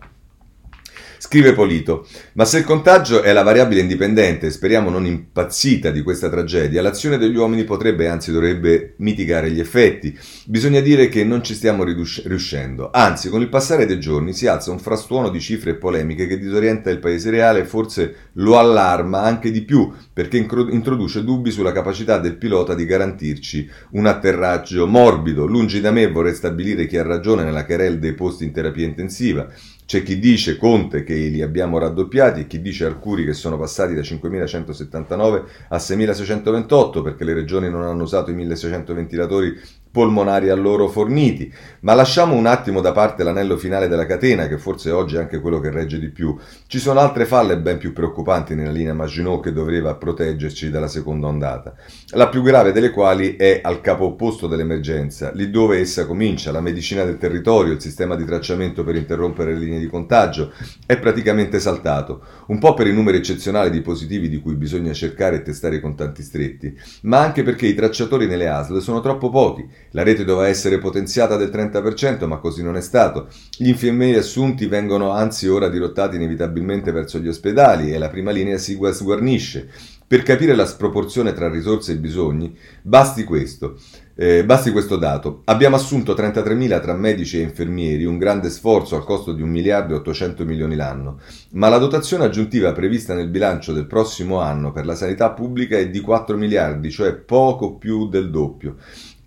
[1.21, 6.31] Scrive Polito, ma se il contagio è la variabile indipendente, speriamo non impazzita di questa
[6.31, 10.17] tragedia, l'azione degli uomini potrebbe, anzi dovrebbe mitigare gli effetti.
[10.47, 14.71] Bisogna dire che non ci stiamo riuscendo, anzi con il passare dei giorni si alza
[14.71, 19.23] un frastuono di cifre e polemiche che disorienta il paese reale e forse lo allarma
[19.23, 25.47] anche di più, perché introduce dubbi sulla capacità del pilota di garantirci un atterraggio morbido.
[25.47, 29.49] Lungi da me vorrei stabilire chi ha ragione nella querel dei posti in terapia intensiva.
[29.89, 33.95] C'è chi dice Conte che li abbiamo raddoppiati e chi dice Arcuri che sono passati
[33.95, 39.59] da 5.179 a 6.628 perché le regioni non hanno usato i 1.600 ventilatori
[39.91, 41.53] polmonari a loro forniti.
[41.81, 45.41] Ma lasciamo un attimo da parte l'anello finale della catena, che forse oggi è anche
[45.41, 46.37] quello che regge di più.
[46.67, 51.27] Ci sono altre falle ben più preoccupanti nella linea Maginot che doveva proteggerci dalla seconda
[51.27, 51.75] ondata.
[52.11, 56.61] La più grave delle quali è al capo opposto dell'emergenza, lì dove essa comincia, la
[56.61, 60.53] medicina del territorio, il sistema di tracciamento per interrompere le linee di contagio,
[60.87, 65.37] è praticamente saltato, un po' per i numeri eccezionali di positivi di cui bisogna cercare
[65.37, 69.67] e testare i contanti stretti, ma anche perché i tracciatori nelle ASL sono troppo pochi
[69.91, 73.29] la rete doveva essere potenziata del 30%, ma così non è stato.
[73.57, 78.59] Gli infermieri assunti vengono anzi ora dirottati inevitabilmente verso gli ospedali e la prima linea
[78.59, 79.69] si sguarnisce.
[80.09, 83.77] Per capire la sproporzione tra risorse e bisogni, basti questo.
[84.21, 85.43] Eh, basti questo dato.
[85.45, 89.93] Abbiamo assunto 33.000 tra medici e infermieri, un grande sforzo al costo di 1 miliardo
[89.95, 91.21] e 800 milioni l'anno,
[91.51, 95.89] ma la dotazione aggiuntiva prevista nel bilancio del prossimo anno per la sanità pubblica è
[95.89, 98.77] di 4 miliardi, cioè poco più del doppio.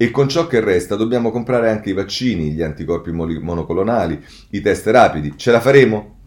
[0.01, 4.87] E con ciò che resta dobbiamo comprare anche i vaccini, gli anticorpi monoclonali, i test
[4.87, 5.33] rapidi.
[5.35, 6.21] Ce la faremo?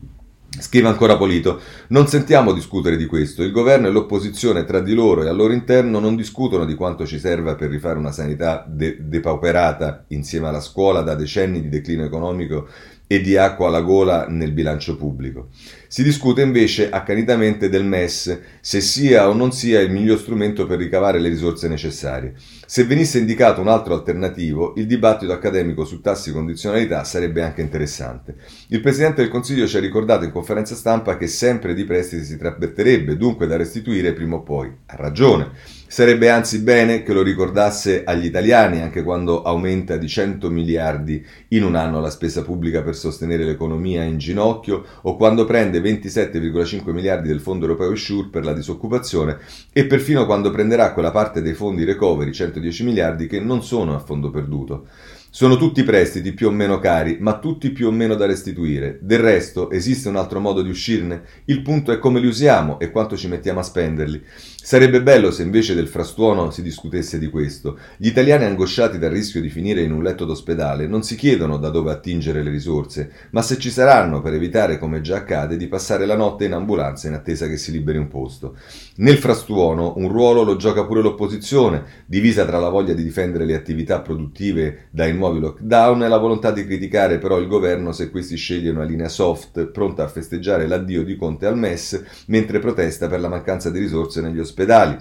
[0.61, 5.25] Scrive ancora Polito, non sentiamo discutere di questo, il governo e l'opposizione tra di loro
[5.25, 8.99] e al loro interno non discutono di quanto ci serva per rifare una sanità de-
[9.01, 12.69] depauperata insieme alla scuola da decenni di declino economico
[13.07, 15.49] e di acqua alla gola nel bilancio pubblico.
[15.87, 20.79] Si discute invece accanitamente del MES, se sia o non sia il miglior strumento per
[20.79, 22.35] ricavare le risorse necessarie.
[22.67, 27.61] Se venisse indicato un altro alternativo, il dibattito accademico su tassi e condizionalità sarebbe anche
[27.61, 28.37] interessante.
[28.69, 32.37] Il Presidente del Consiglio ci ha ricordato in conferenza stampa che sempre di prestiti si
[32.37, 34.73] tratterebbe, dunque da restituire prima o poi.
[34.87, 35.51] Ha ragione.
[35.95, 41.63] Sarebbe anzi bene che lo ricordasse agli italiani anche quando aumenta di 100 miliardi in
[41.63, 47.29] un anno la spesa pubblica per sostenere l'economia in ginocchio o quando prende 27,5 miliardi
[47.29, 49.39] del fondo europeo SURE per la disoccupazione
[49.73, 54.01] e perfino quando prenderà quella parte dei fondi recovery, 110 miliardi, che non sono a
[54.01, 54.89] fondo perduto.
[55.31, 59.01] Sono tutti prestiti più o meno cari, ma tutti più o meno da restituire.
[59.03, 61.25] Del resto, esiste un altro modo di uscirne?
[61.47, 64.23] Il punto è come li usiamo e quanto ci mettiamo a spenderli.
[64.65, 67.79] Sarebbe bello se invece del frastuono si discutesse di questo.
[67.99, 71.69] Gli italiani angosciati dal rischio di finire in un letto d'ospedale non si chiedono da
[71.69, 76.07] dove attingere le risorse, ma se ci saranno per evitare, come già accade, di passare
[76.07, 78.57] la notte in ambulanza in attesa che si liberi un posto.
[78.97, 83.57] Nel frastuono un ruolo lo gioca pure l'opposizione, divisa tra la voglia di difendere le
[83.57, 88.37] attività produttive dai nuovi lockdown e la volontà di criticare però il governo se questi
[88.37, 93.21] sceglie una linea soft, pronta a festeggiare l'addio di Conte al MES, mentre protesta per
[93.21, 94.97] la mancanza di risorse negli ospedali ospedali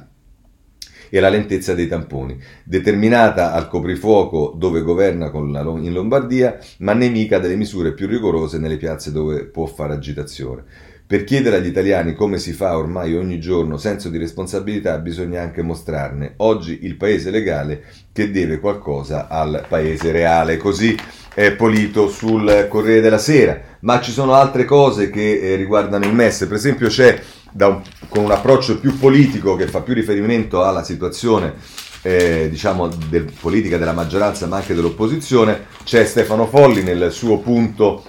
[1.09, 7.55] e la lentezza dei tamponi, determinata al coprifuoco dove governa in Lombardia, ma nemica delle
[7.55, 10.63] misure più rigorose nelle piazze dove può fare agitazione.
[11.05, 15.61] Per chiedere agli italiani come si fa ormai ogni giorno senso di responsabilità bisogna anche
[15.61, 20.57] mostrarne oggi il paese legale che deve qualcosa al paese reale.
[20.57, 20.97] Così
[21.33, 23.59] è Polito sul Corriere della Sera.
[23.79, 26.45] Ma ci sono altre cose che eh, riguardano il MES.
[26.45, 27.21] Per esempio c'è
[27.53, 33.31] un, con un approccio più politico che fa più riferimento alla situazione eh, diciamo del,
[33.39, 38.03] politica della maggioranza ma anche dell'opposizione, c'è Stefano Folli nel suo punto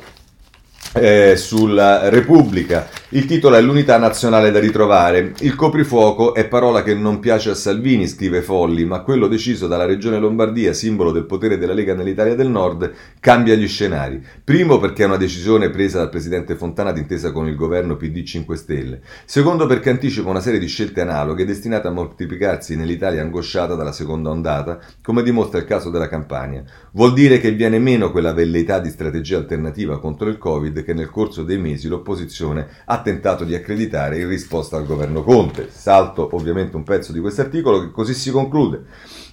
[0.95, 2.89] eh, sulla Repubblica.
[3.11, 5.33] Il titolo è L'unità nazionale da ritrovare.
[5.41, 9.85] Il coprifuoco è parola che non piace a Salvini, scrive Folli, ma quello deciso dalla
[9.85, 14.23] regione Lombardia, simbolo del potere della Lega nell'Italia del Nord, cambia gli scenari.
[14.43, 18.57] Primo perché è una decisione presa dal presidente Fontana d'intesa con il governo PD 5
[18.57, 19.01] Stelle.
[19.25, 24.31] Secondo perché anticipa una serie di scelte analoghe destinate a moltiplicarsi nell'Italia angosciata dalla seconda
[24.31, 26.65] ondata, come dimostra il caso della Campania.
[26.93, 31.11] Vuol dire che viene meno quella velleità di strategia alternativa contro il Covid che nel
[31.11, 35.69] corso dei mesi l'opposizione ha tentato di accreditare in risposta al governo Conte.
[35.71, 38.85] Salto ovviamente un pezzo di questo articolo che così si conclude.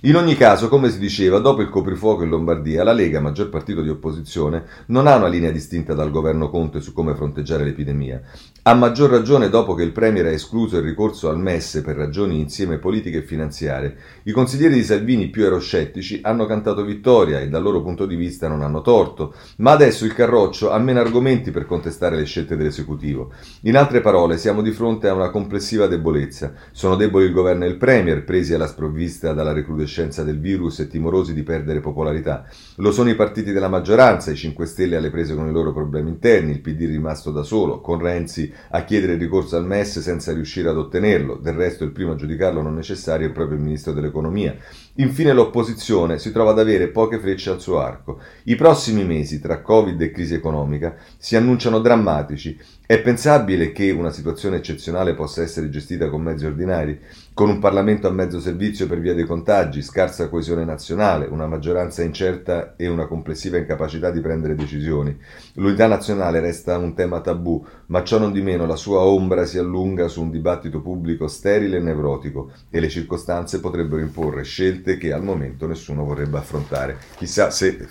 [0.02, 3.84] In ogni caso, come si diceva, dopo il coprifuoco in Lombardia, la Lega, maggior partito
[3.84, 8.20] di opposizione, non ha una linea distinta dal governo Conte su come fronteggiare l'epidemia.
[8.64, 12.40] A maggior ragione dopo che il Premier ha escluso il ricorso al MES per ragioni
[12.40, 13.96] insieme politiche e finanziarie,
[14.26, 18.48] i consiglieri di Salvini più eroscettici hanno cantato vittoria e dal loro punto di vista
[18.48, 23.32] non hanno torto, ma adesso il Carroccio ha meno argomenti per contestare le scelte dell'esecutivo.
[23.62, 26.54] In altre parole, siamo di fronte a una complessiva debolezza.
[26.70, 30.88] Sono deboli il governo e il Premier, presi alla sprovvista dalla recrudescenza del virus e
[30.88, 32.46] timorosi di perdere popolarità.
[32.82, 36.10] Lo sono i partiti della maggioranza, i 5 Stelle alle prese con i loro problemi
[36.10, 40.68] interni, il PD rimasto da solo, con Renzi a chiedere ricorso al MES senza riuscire
[40.68, 41.36] ad ottenerlo.
[41.36, 44.56] Del resto il primo a giudicarlo non necessario è proprio il Ministro dell'Economia.
[44.96, 48.20] Infine l'opposizione si trova ad avere poche frecce al suo arco.
[48.46, 52.58] I prossimi mesi, tra Covid e crisi economica, si annunciano drammatici.
[52.84, 57.00] È pensabile che una situazione eccezionale possa essere gestita con mezzi ordinari?
[57.34, 62.04] Con un Parlamento a mezzo servizio per via dei contagi, scarsa coesione nazionale, una maggioranza
[62.04, 65.18] incerta e una complessiva incapacità di prendere decisioni.
[65.54, 69.58] L'unità nazionale resta un tema tabù, ma ciò non di meno la sua ombra si
[69.58, 75.14] allunga su un dibattito pubblico sterile e nevrotico e le circostanze potrebbero imporre scelte che
[75.14, 76.98] al momento nessuno vorrebbe affrontare.
[77.16, 77.88] Chissà se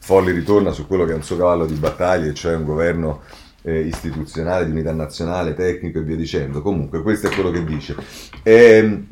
[0.00, 3.22] Folli ritorna su quello che è un suo cavallo di battaglia, cioè un governo
[3.62, 6.62] eh, istituzionale, di unità nazionale, tecnico e via dicendo.
[6.62, 7.96] Comunque, questo è quello che dice.
[8.42, 9.06] E, ehm,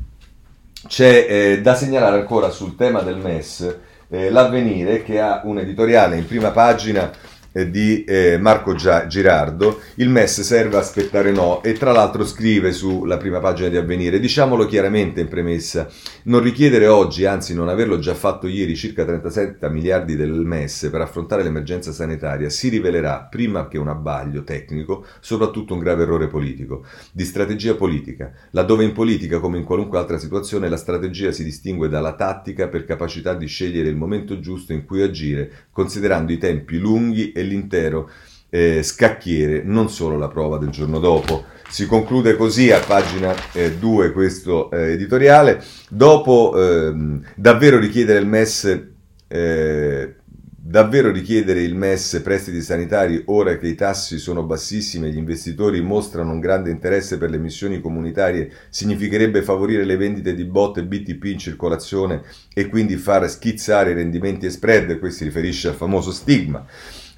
[0.87, 6.17] c'è eh, da segnalare ancora sul tema del MES eh, l'avvenire che ha un editoriale
[6.17, 7.17] in prima pagina eh,
[7.53, 13.17] di eh, Marco Girardo, il MES serve a aspettare no e tra l'altro scrive sulla
[13.17, 15.89] prima pagina di Avvenire, diciamolo chiaramente in premessa,
[16.25, 21.01] non richiedere oggi, anzi non averlo già fatto ieri, circa 37 miliardi del MES per
[21.01, 26.85] affrontare l'emergenza sanitaria si rivelerà, prima che un abbaglio tecnico, soprattutto un grave errore politico,
[27.13, 31.89] di strategia politica, laddove in politica come in qualunque altra situazione la strategia si distingue
[31.89, 36.79] dalla tattica per capacità di scegliere il momento giusto in cui agire, considerando i tempi
[36.79, 38.11] lunghi e l'intero
[38.49, 41.45] eh, scacchiere, non solo la prova del giorno dopo.
[41.69, 43.35] Si conclude così a pagina
[43.79, 45.63] 2 eh, questo eh, editoriale.
[45.89, 48.81] Dopo ehm, davvero richiedere il MES
[49.29, 50.15] eh,
[50.63, 55.81] Davvero richiedere il MES prestiti sanitari ora che i tassi sono bassissimi e gli investitori
[55.81, 60.85] mostrano un grande interesse per le missioni comunitarie significherebbe favorire le vendite di bot e
[60.85, 62.23] BTP in circolazione
[62.53, 66.65] e quindi far schizzare rendimenti e spread, questo si riferisce al famoso stigma.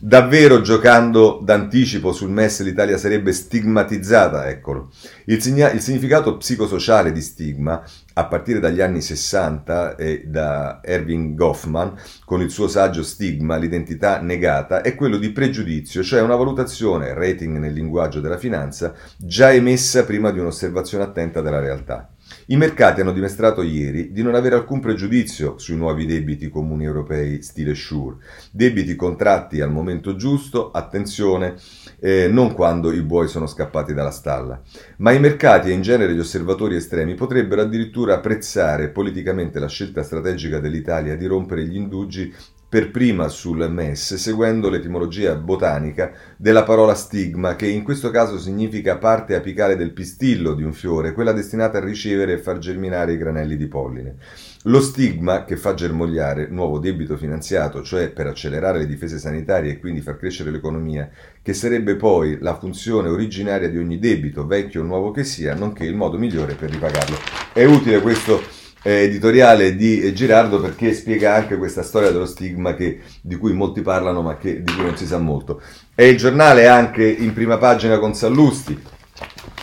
[0.05, 4.48] Davvero giocando d'anticipo sul MES l'Italia sarebbe stigmatizzata?
[4.48, 4.90] Eccolo.
[5.26, 7.80] Il, signa- il significato psicosociale di stigma
[8.14, 11.94] a partire dagli anni 60 e da Erving Goffman
[12.24, 17.59] con il suo saggio Stigma, l'identità negata, è quello di pregiudizio, cioè una valutazione, rating
[17.59, 22.11] nel linguaggio della finanza, già emessa prima di un'osservazione attenta della realtà.
[22.47, 27.43] I mercati hanno dimostrato ieri di non avere alcun pregiudizio sui nuovi debiti comuni europei
[27.43, 28.16] stile Sure,
[28.51, 31.55] debiti contratti al momento giusto, attenzione,
[32.01, 34.61] eh, non quando i buoi sono scappati dalla stalla.
[34.99, 40.03] Ma i mercati e in genere gli osservatori estremi potrebbero addirittura apprezzare politicamente la scelta
[40.03, 42.33] strategica dell'Italia di rompere gli indugi
[42.73, 48.97] per prima sul MES, seguendo l'etimologia botanica della parola stigma, che in questo caso significa
[48.97, 53.18] parte apicale del pistillo di un fiore, quella destinata a ricevere e far germinare i
[53.18, 54.14] granelli di polline.
[54.62, 59.79] Lo stigma che fa germogliare nuovo debito finanziato, cioè per accelerare le difese sanitarie e
[59.79, 61.11] quindi far crescere l'economia,
[61.43, 65.85] che sarebbe poi la funzione originaria di ogni debito, vecchio o nuovo che sia, nonché
[65.85, 67.18] il modo migliore per ripagarlo.
[67.53, 73.37] È utile questo editoriale di Girardo perché spiega anche questa storia dello stigma che, di
[73.37, 75.62] cui molti parlano ma che, di cui non si sa molto.
[75.95, 78.80] È il giornale anche in prima pagina con Sallusti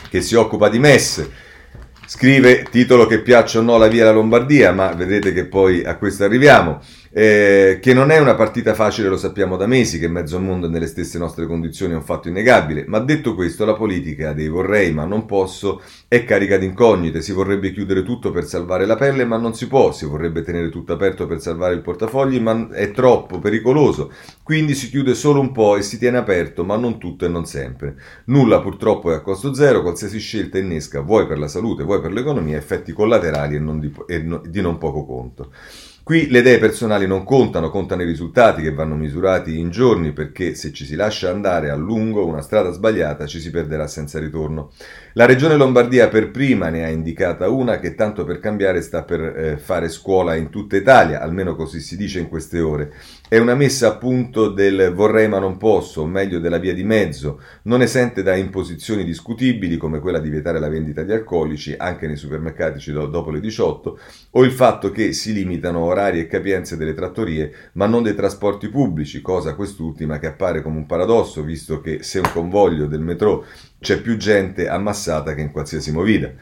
[0.10, 1.48] che si occupa di messe.
[2.06, 5.96] Scrive titolo che piaccia o no la via alla Lombardia, ma vedete che poi a
[5.96, 6.82] questo arriviamo
[7.12, 10.70] eh, che non è una partita facile, lo sappiamo da mesi, che mezzo mondo è
[10.70, 14.92] nelle stesse nostre condizioni è un fatto innegabile, ma detto questo la politica dei vorrei
[14.94, 19.26] ma non posso è carica di incognite, si vorrebbe chiudere tutto per salvare la pelle
[19.26, 22.92] ma non si può, si vorrebbe tenere tutto aperto per salvare il portafogli ma è
[22.92, 24.12] troppo pericoloso,
[24.44, 27.46] quindi si chiude sno un po' e si tiene aperto ma non tutto e non
[27.46, 27.96] sempre.
[28.26, 32.12] Nulla purtroppo è a costo zero, qualsiasi scelta innesca, vuoi per la salute, vuoi per
[32.12, 35.52] l'economia, effetti collaterali e, non di, e no, di non poco conto.
[36.10, 40.56] Qui le idee personali non contano, contano i risultati che vanno misurati in giorni perché
[40.56, 44.72] se ci si lascia andare a lungo una strada sbagliata ci si perderà senza ritorno.
[45.14, 49.22] La regione Lombardia per prima ne ha indicata una che tanto per cambiare sta per
[49.22, 52.92] eh, fare scuola in tutta Italia, almeno così si dice in queste ore.
[53.32, 56.84] È una messa a punto del vorrei ma non posso, o meglio della via di
[56.84, 62.08] mezzo, non esente da imposizioni discutibili come quella di vietare la vendita di alcolici anche
[62.08, 64.00] nei supermercati dopo le 18
[64.32, 68.68] o il fatto che si limitano orari e capienze delle trattorie ma non dei trasporti
[68.68, 73.46] pubblici, cosa quest'ultima che appare come un paradosso visto che se un convoglio del metro
[73.80, 76.34] c'è più gente ammassata che in qualsiasi movida.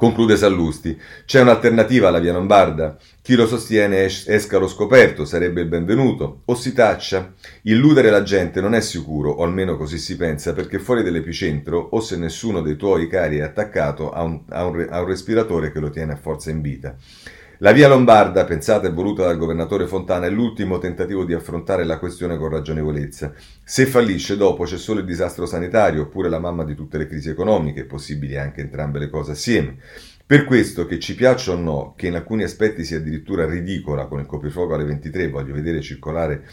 [0.00, 0.98] Conclude Sallusti.
[1.26, 2.96] C'è un'alternativa alla via Lombarda?
[3.20, 7.34] Chi lo sostiene esca lo scoperto, sarebbe il benvenuto, o si taccia.
[7.64, 12.00] Illudere la gente non è sicuro, o almeno così si pensa, perché fuori dall'epicentro, o
[12.00, 15.80] se nessuno dei tuoi cari è attaccato, ha un, ha un, ha un respiratore che
[15.80, 16.96] lo tiene a forza in vita.
[17.62, 21.98] La via Lombarda, pensata e voluta dal governatore Fontana, è l'ultimo tentativo di affrontare la
[21.98, 23.34] questione con ragionevolezza.
[23.62, 27.28] Se fallisce dopo c'è solo il disastro sanitario oppure la mamma di tutte le crisi
[27.28, 29.76] economiche, possibili anche entrambe le cose assieme.
[30.24, 34.20] Per questo, che ci piaccia o no, che in alcuni aspetti sia addirittura ridicola con
[34.20, 36.48] il coprifuoco alle 23, voglio vedere circolare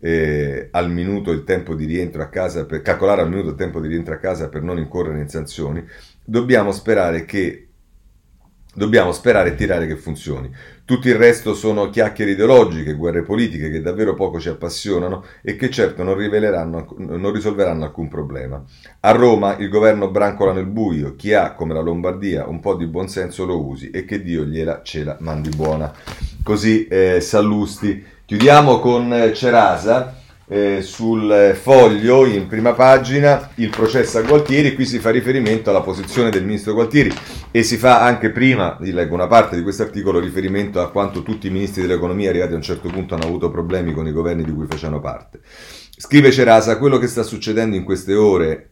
[0.00, 3.78] eh, al minuto il tempo di rientro a casa, per calcolare al minuto il tempo
[3.80, 5.86] di rientro a casa per non incorrere in sanzioni,
[6.24, 7.67] dobbiamo sperare che
[8.78, 10.48] Dobbiamo sperare e tirare che funzioni.
[10.84, 15.68] Tutto il resto sono chiacchiere ideologiche, guerre politiche che davvero poco ci appassionano e che
[15.68, 18.62] certo non, non risolveranno alcun problema.
[19.00, 22.86] A Roma il governo brancola nel buio, chi ha, come la Lombardia, un po' di
[22.86, 25.92] buonsenso lo usi e che Dio gliela ce la mandi buona.
[26.44, 28.04] Così eh, Sallusti.
[28.24, 30.14] Chiudiamo con eh, Cerasa
[30.48, 35.82] eh, sul foglio in prima pagina il processo a Gualtieri, qui si fa riferimento alla
[35.82, 37.12] posizione del ministro Gualtieri
[37.50, 41.22] e si fa anche prima, vi leggo una parte di questo articolo, riferimento a quanto
[41.22, 44.44] tutti i ministri dell'economia arrivati a un certo punto hanno avuto problemi con i governi
[44.44, 45.40] di cui facevano parte.
[45.96, 48.70] Scrive Cerasa, quello che sta succedendo in queste ore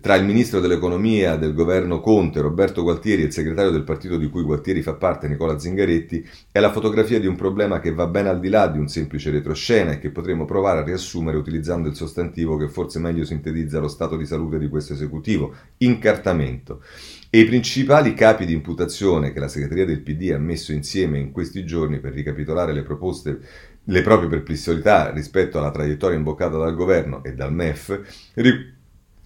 [0.00, 4.28] tra il ministro dell'economia del governo Conte, Roberto Gualtieri, e il segretario del partito di
[4.28, 8.26] cui Gualtieri fa parte, Nicola Zingaretti, è la fotografia di un problema che va ben
[8.26, 11.94] al di là di un semplice retroscena e che potremo provare a riassumere utilizzando il
[11.94, 16.82] sostantivo che forse meglio sintetizza lo stato di salute di questo esecutivo, incartamento.
[17.30, 21.32] E i principali capi di imputazione che la segreteria del PD ha messo insieme in
[21.32, 23.40] questi giorni per ricapitolare le proposte
[23.88, 28.32] le proprie perplessità rispetto alla traiettoria imboccata dal governo e dal MEF,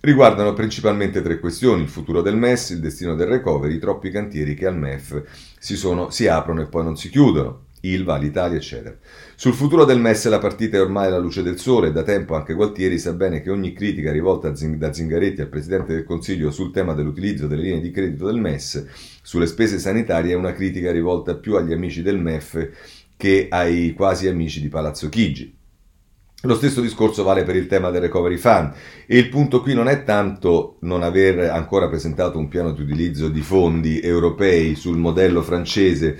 [0.00, 4.54] riguardano principalmente tre questioni, il futuro del MES, il destino del recovery, i troppi cantieri
[4.54, 5.22] che al MEF
[5.58, 7.68] si, sono, si aprono e poi non si chiudono.
[7.82, 8.94] Ilva, l'Italia, eccetera.
[9.34, 12.52] Sul futuro del MES la partita è ormai alla luce del sole da tempo anche
[12.52, 16.92] Gualtieri sa bene che ogni critica rivolta da Zingaretti al Presidente del Consiglio sul tema
[16.92, 18.84] dell'utilizzo delle linee di credito del MES
[19.22, 22.68] sulle spese sanitarie è una critica rivolta più agli amici del MEF
[23.16, 25.59] che ai quasi amici di Palazzo Chigi.
[26.44, 28.72] Lo stesso discorso vale per il tema del recovery fund.
[29.06, 33.28] E il punto qui non è tanto non aver ancora presentato un piano di utilizzo
[33.28, 36.16] di fondi europei sul modello francese,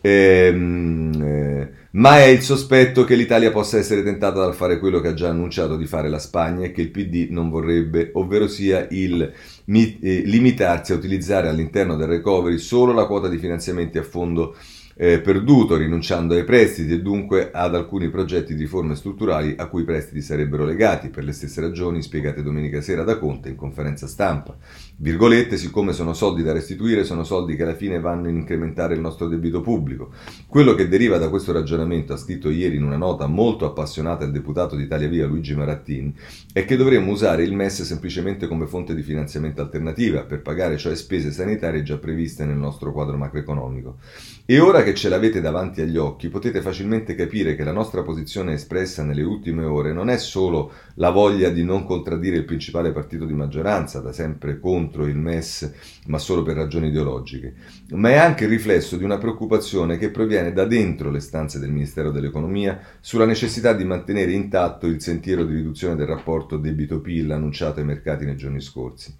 [0.00, 5.08] ehm, eh, ma è il sospetto che l'Italia possa essere tentata dal fare quello che
[5.08, 8.86] ha già annunciato di fare la Spagna e che il PD non vorrebbe, ovvero sia
[8.90, 14.54] il eh, limitarsi a utilizzare all'interno del recovery solo la quota di finanziamenti a fondo
[15.00, 19.82] eh, perduto, rinunciando ai prestiti e dunque ad alcuni progetti di riforme strutturali a cui
[19.82, 24.08] i prestiti sarebbero legati, per le stesse ragioni spiegate domenica sera da Conte in conferenza
[24.08, 24.56] stampa.
[25.00, 29.00] Virgolette, siccome sono soldi da restituire, sono soldi che alla fine vanno a incrementare il
[29.00, 30.10] nostro debito pubblico.
[30.48, 34.32] Quello che deriva da questo ragionamento, ha scritto ieri in una nota molto appassionata il
[34.32, 36.12] deputato di Italia Via Luigi Marattini,
[36.52, 40.96] è che dovremmo usare il MES semplicemente come fonte di finanziamento alternativa per pagare cioè
[40.96, 43.98] spese sanitarie già previste nel nostro quadro macroeconomico.
[44.46, 48.54] E ora che ce l'avete davanti agli occhi, potete facilmente capire che la nostra posizione
[48.54, 53.24] espressa nelle ultime ore non è solo la voglia di non contraddire il principale partito
[53.24, 55.72] di maggioranza, da sempre contro il MES,
[56.06, 57.54] ma solo per ragioni ideologiche,
[57.90, 61.70] ma è anche il riflesso di una preoccupazione che proviene da dentro le stanze del
[61.70, 67.80] Ministero dell'Economia sulla necessità di mantenere intatto il sentiero di riduzione del rapporto debito-PIL annunciato
[67.80, 69.14] ai mercati nei giorni scorsi.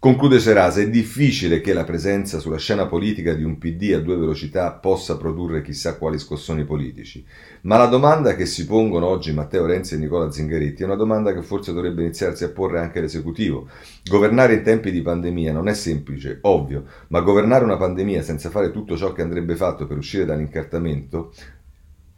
[0.00, 4.14] Conclude Serasa, è difficile che la presenza sulla scena politica di un PD a due
[4.14, 7.26] velocità possa produrre chissà quali scossoni politici,
[7.62, 11.34] ma la domanda che si pongono oggi Matteo Renzi e Nicola Zingaretti è una domanda
[11.34, 13.66] che forse dovrebbe iniziarsi a porre anche l'esecutivo.
[14.08, 18.70] Governare in tempi di pandemia non è semplice, ovvio, ma governare una pandemia senza fare
[18.70, 21.32] tutto ciò che andrebbe fatto per uscire dall'incartamento,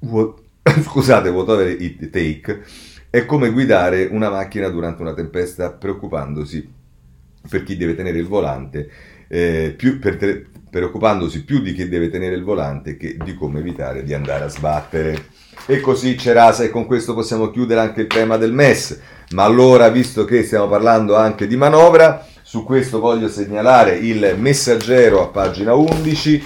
[0.83, 2.63] scusate, whatever it take,
[3.09, 6.77] è come guidare una macchina durante una tempesta preoccupandosi
[7.49, 8.91] per chi deve tenere il volante,
[9.29, 14.05] eh, per te, preoccupandosi più di chi deve tenere il volante che di come evitare
[14.05, 15.27] di andare a sbattere.
[15.67, 18.99] E così c'è Rasa e con questo possiamo chiudere anche il tema del MES.
[19.31, 25.23] Ma allora, visto che stiamo parlando anche di manovra, su questo voglio segnalare il messaggero
[25.23, 26.43] a pagina 11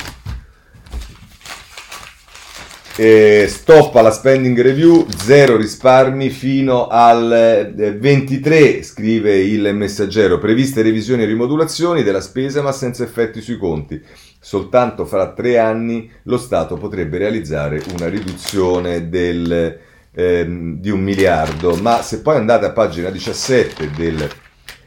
[2.97, 10.38] eh, stop alla spending review, zero risparmi fino al 23, eh, scrive il messaggero.
[10.38, 14.01] Previste revisioni e rimodulazioni della spesa ma senza effetti sui conti.
[14.38, 19.78] Soltanto fra tre anni lo Stato potrebbe realizzare una riduzione del,
[20.12, 20.47] eh,
[20.78, 21.74] di un miliardo.
[21.76, 24.28] Ma se poi andate a pagina 17 del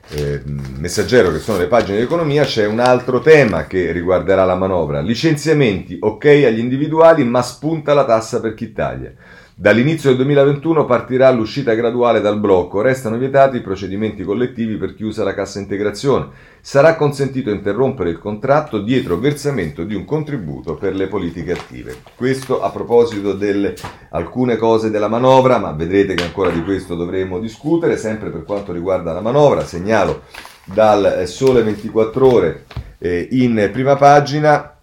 [0.10, 4.56] eh, messaggero, che sono le pagine di economia, c'è un altro tema che riguarderà la
[4.56, 5.02] manovra.
[5.02, 9.12] Licenziamenti, ok agli individuali, ma spunta la tassa per chi taglia.
[9.60, 15.04] Dall'inizio del 2021 partirà l'uscita graduale dal blocco, restano vietati i procedimenti collettivi per chi
[15.04, 16.28] usa la cassa integrazione.
[16.62, 21.96] Sarà consentito interrompere il contratto dietro versamento di un contributo per le politiche attive.
[22.16, 23.74] Questo a proposito di
[24.12, 28.72] alcune cose della manovra, ma vedrete che ancora di questo dovremo discutere, sempre per quanto
[28.72, 29.66] riguarda la manovra.
[29.66, 30.22] Segnalo
[30.66, 32.66] dal Sole 24 ore
[33.00, 34.78] eh, in prima pagina.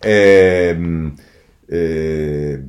[0.00, 1.12] Eh,
[1.68, 2.62] eh,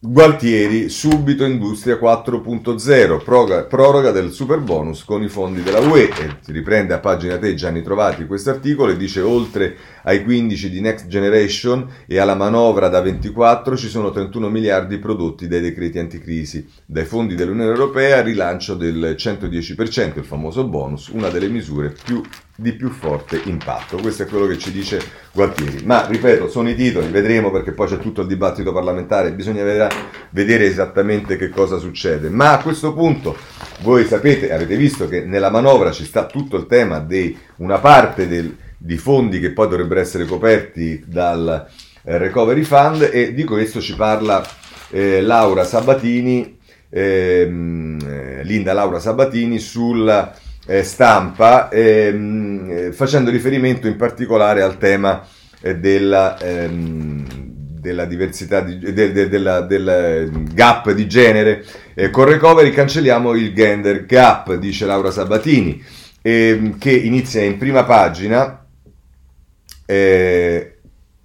[0.00, 6.02] Gualtieri, subito Industria 4.0, proroga, proroga, del super bonus con i fondi della UE.
[6.04, 10.70] E si riprende a pagina 3 Gianni Trovati questo articolo e dice oltre ai 15
[10.70, 15.98] di Next Generation e alla manovra da 24 ci sono 31 miliardi prodotti dai decreti
[15.98, 16.64] anticrisi.
[16.86, 22.22] Dai fondi dell'Unione Europea rilancio del 110%, il famoso bonus, una delle misure più,
[22.60, 23.98] di più forte impatto.
[23.98, 25.00] Questo è quello che ci dice
[25.32, 25.84] Gualtieri.
[25.84, 30.64] Ma ripeto, sono i titoli, vedremo perché poi c'è tutto il dibattito parlamentare, bisogna vedere
[30.66, 32.28] esattamente che cosa succede.
[32.30, 33.36] Ma a questo punto
[33.82, 38.26] voi sapete, avete visto che nella manovra ci sta tutto il tema di una parte
[38.26, 41.66] del di fondi che poi dovrebbero essere coperti dal
[42.04, 44.46] eh, Recovery Fund e di questo ci parla
[44.90, 50.32] eh, Laura Sabatini, ehm, eh, Linda Laura Sabatini sulla
[50.68, 55.26] eh, stampa ehm, eh, facendo riferimento in particolare al tema
[55.62, 57.24] eh, della, ehm,
[57.80, 61.64] della diversità di, de, de, della, del gap di genere
[62.12, 65.82] con Recovery cancelliamo il gender gap dice Laura Sabatini
[66.20, 68.66] ehm, che inizia in prima pagina
[69.86, 70.77] eh,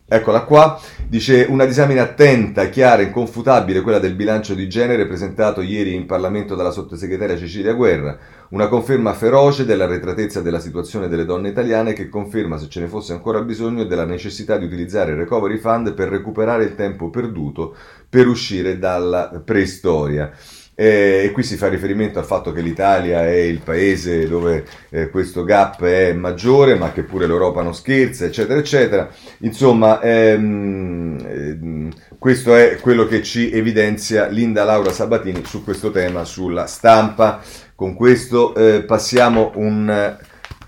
[0.05, 5.93] eccola qua, dice una disamina attenta, chiara, inconfutabile, quella del bilancio di genere presentato ieri
[5.93, 8.17] in Parlamento dalla sottosegretaria Cecilia Guerra,
[8.49, 13.13] una conferma feroce dell'arretratezza della situazione delle donne italiane che conferma, se ce ne fosse
[13.13, 17.75] ancora bisogno, della necessità di utilizzare il Recovery Fund per recuperare il tempo perduto
[18.09, 20.31] per uscire dalla preistoria.
[20.75, 25.09] Eh, e qui si fa riferimento al fatto che l'Italia è il paese dove eh,
[25.09, 29.09] questo gap è maggiore, ma che pure l'Europa non scherza, eccetera, eccetera.
[29.39, 36.23] Insomma, ehm, ehm, questo è quello che ci evidenzia Linda Laura Sabatini su questo tema
[36.23, 37.41] sulla stampa.
[37.75, 40.17] Con questo eh, passiamo un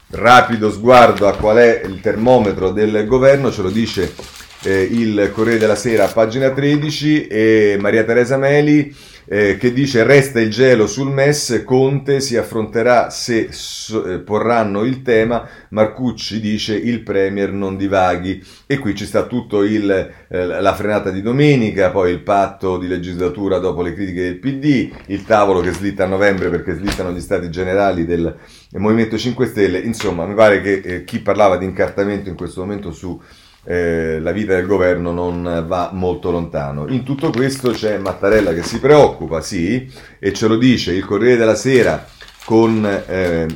[0.10, 4.14] rapido sguardo a qual è il termometro del governo, ce lo dice
[4.64, 8.94] eh, il Corriere della Sera, pagina 13, e Maria Teresa Meli
[9.26, 14.84] eh, che dice resta il gelo sul MES, Conte si affronterà se so, eh, porranno
[14.84, 18.44] il tema, Marcucci dice il Premier non divaghi.
[18.68, 19.90] E qui ci sta tutto il,
[20.28, 24.92] eh, la frenata di domenica, poi il patto di legislatura dopo le critiche del PD,
[25.08, 28.36] il tavolo che slitta a novembre perché slittano gli stati generali del
[28.78, 32.92] Movimento 5 Stelle, insomma mi pare che eh, chi parlava di incartamento in questo momento
[32.92, 33.20] su
[33.66, 36.88] eh, la vita del governo non va molto lontano.
[36.88, 41.38] In tutto questo c'è Mattarella che si preoccupa, sì, e ce lo dice il Corriere
[41.38, 42.06] della Sera
[42.46, 43.48] con, eh,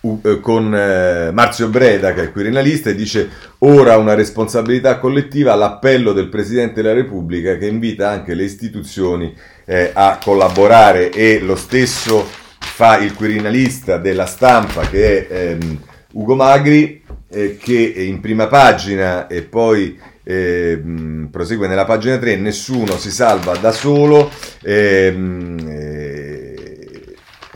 [0.00, 3.28] uh, con eh, Marzio Breda, che è il quirinalista, e dice
[3.58, 9.34] ora una responsabilità collettiva, l'appello del Presidente della Repubblica che invita anche le istituzioni
[9.64, 12.24] eh, a collaborare e lo stesso
[12.58, 15.80] fa il quirinalista della stampa che è ehm,
[16.12, 17.03] Ugo Magri
[17.34, 20.80] eh, che in prima pagina e poi eh,
[21.30, 24.30] prosegue nella pagina 3, nessuno si salva da solo.
[24.62, 26.33] Ehm, eh,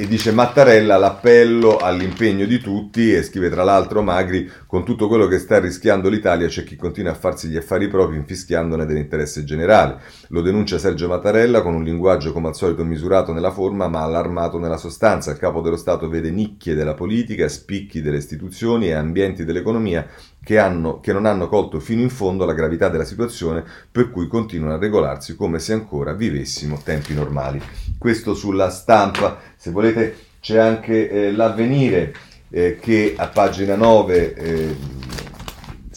[0.01, 5.27] e dice Mattarella l'appello all'impegno di tutti e scrive tra l'altro Magri con tutto quello
[5.27, 9.99] che sta rischiando l'Italia c'è chi continua a farsi gli affari propri infischiandone dell'interesse generale.
[10.29, 14.61] Lo denuncia Sergio Mattarella con un linguaggio come al solito misurato nella forma ma allarmato
[14.61, 15.33] nella sostanza.
[15.33, 20.07] Il capo dello Stato vede nicchie della politica, spicchi delle istituzioni e ambienti dell'economia
[20.49, 24.29] che, hanno, che non hanno colto fino in fondo la gravità della situazione per cui
[24.29, 27.61] continuano a regolarsi come se ancora vivessimo tempi normali.
[27.99, 32.15] Questo sulla stampa, se volete c'è anche eh, l'avvenire
[32.49, 34.77] eh, che a pagina 9 eh,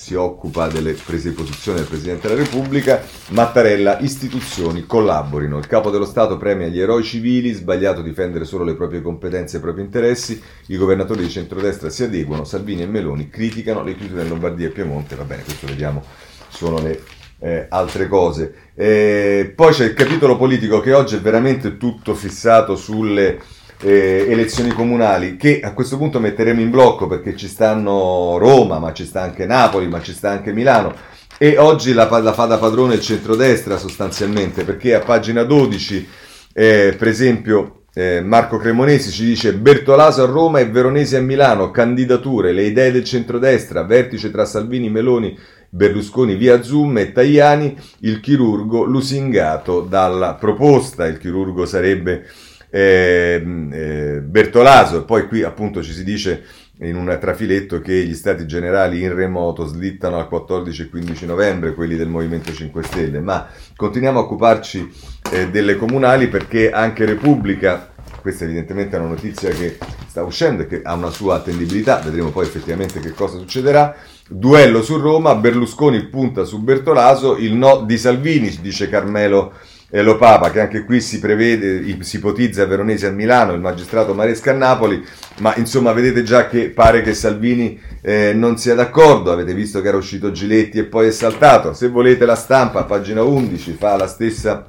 [0.02, 5.60] si occupa delle prese di posizione del Presidente della Repubblica, Mattarella, istituzioni collaborino.
[5.60, 9.60] Il capo dello Stato premia gli eroi civili, sbagliato difendere solo le proprie competenze e
[9.60, 14.24] i propri interessi, i governatori di centrodestra si adeguano, Salvini e Meloni criticano le chiusure
[14.24, 16.04] in Lombardia e Piemonte, va bene, questo vediamo,
[16.48, 17.04] sono le
[17.38, 18.56] eh, altre cose.
[18.74, 23.40] Eh, poi c'è il capitolo politico che oggi è veramente tutto fissato sulle
[23.82, 28.94] eh, elezioni comunali che a questo punto metteremo in blocco perché ci stanno Roma, ma
[28.94, 30.94] ci sta anche Napoli, ma ci sta anche Milano.
[31.38, 36.08] E oggi la, la fa da padrone il centrodestra sostanzialmente, perché a pagina 12,
[36.54, 41.72] eh, per esempio, eh, Marco Cremonesi ci dice Bertolaso a Roma e Veronesi a Milano,
[41.72, 45.38] candidature, le idee del centrodestra, vertice tra Salvini, Meloni,
[45.74, 51.08] Berlusconi via Zoom e Tajani, il chirurgo lusingato dalla proposta.
[51.08, 52.28] Il chirurgo sarebbe
[52.72, 56.44] Bertolaso, e poi qui appunto ci si dice
[56.82, 61.76] in un trafiletto che gli stati generali in remoto slittano al 14 e 15 novembre,
[61.76, 64.92] quelli del Movimento 5 Stelle, ma continuiamo a occuparci
[65.32, 67.90] eh, delle comunali perché anche Repubblica,
[68.22, 72.32] questa evidentemente è una notizia che sta uscendo e che ha una sua attendibilità, vedremo
[72.32, 73.96] poi effettivamente che cosa succederà,
[74.28, 79.54] duello su Roma, Berlusconi punta su Bertolaso, il no di Salvini, dice Carmelo
[79.92, 84.14] eh, Lo Papa, che anche qui si prevede, si ipotizza Veronesi a Milano, il magistrato
[84.14, 85.06] Maresca a Napoli,
[85.40, 89.90] ma insomma vedete già che pare che Salvini eh, non sia d'accordo, avete visto che
[89.90, 94.08] era uscito Giletti e poi è saltato, se volete la stampa, pagina 11, fa la
[94.08, 94.66] stessa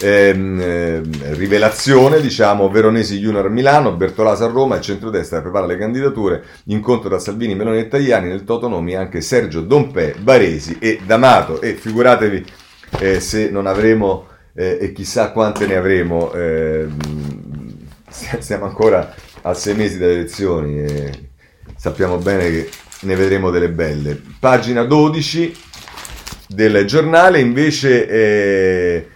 [0.00, 1.02] ehm, eh,
[1.34, 7.08] rivelazione, diciamo, Veronesi Junior a Milano, Bertolaso a Roma, il centrodestra prepara le candidature, incontro
[7.08, 11.60] tra Salvini, Meloni e Tajani, nel Totonomi anche Sergio Dompè, Baresi e D'Amato.
[11.60, 12.44] E figuratevi
[12.98, 16.88] eh, se non avremo, eh, e chissà quante ne avremo, eh,
[18.38, 21.28] siamo ancora a sei mesi dalle elezioni e
[21.76, 22.70] sappiamo bene che
[23.02, 24.20] ne vedremo delle belle.
[24.40, 25.54] Pagina 12
[26.48, 29.08] del giornale invece eh,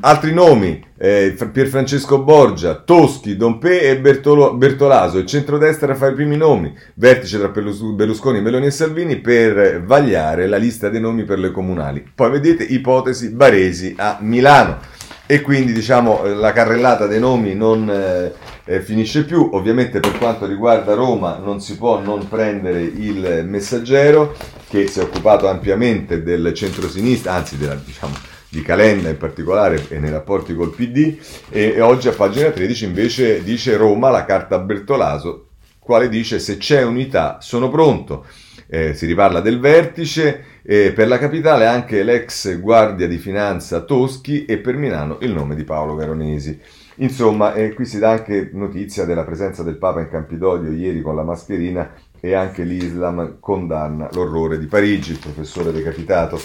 [0.00, 5.18] altri nomi eh, Pierfrancesco Borgia, Toschi, Dompe e Bertolo, Bertolaso.
[5.18, 10.56] Il centrodestra fa i primi nomi, vertice tra Berlusconi, Meloni e Salvini per vagliare la
[10.56, 12.04] lista dei nomi per le comunali.
[12.14, 14.92] Poi vedete ipotesi Baresi a Milano.
[15.26, 18.32] E quindi diciamo la carrellata dei nomi non eh,
[18.64, 19.50] eh, finisce più.
[19.52, 24.36] Ovviamente per quanto riguarda Roma non si può non prendere il messaggero
[24.68, 28.12] che si è occupato ampiamente del centro-sinistra, anzi della, diciamo,
[28.54, 31.16] di Calenda in particolare e nei rapporti col PD
[31.50, 35.48] e, oggi a pagina 13 invece dice Roma la carta Bertolaso
[35.78, 38.24] quale dice se c'è unità sono pronto
[38.66, 44.46] eh, si riparla del vertice E per la capitale anche l'ex guardia di finanza Toschi
[44.46, 46.58] e per Milano il nome di Paolo Veronesi.
[46.96, 51.16] Insomma, eh, qui si dà anche notizia della presenza del Papa in Campidoglio ieri con
[51.16, 51.92] la mascherina
[52.24, 56.40] e anche l'Islam condanna l'orrore di Parigi, il professore decapitato.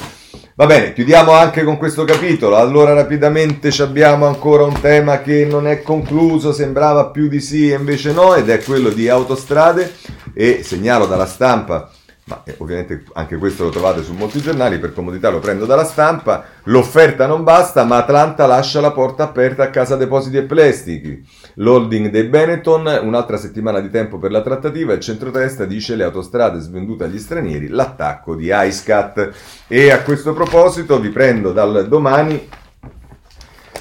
[0.56, 2.58] Va bene, chiudiamo anche con questo capitolo.
[2.58, 7.76] Allora rapidamente abbiamo ancora un tema che non è concluso, sembrava più di sì e
[7.76, 9.90] invece no, ed è quello di autostrade
[10.34, 11.90] e segnalo dalla stampa
[12.30, 15.84] ma eh, ovviamente anche questo lo trovate su molti giornali, per comodità lo prendo dalla
[15.84, 21.28] stampa, l'offerta non basta, ma Atlanta lascia la porta aperta a Casa Depositi e Prestiti.
[21.56, 26.60] L'holding dei Benetton, un'altra settimana di tempo per la trattativa, il centrodestra dice le autostrade
[26.60, 29.32] svendute agli stranieri, l'attacco di ISCAT.
[29.68, 32.48] E a questo proposito vi prendo dal domani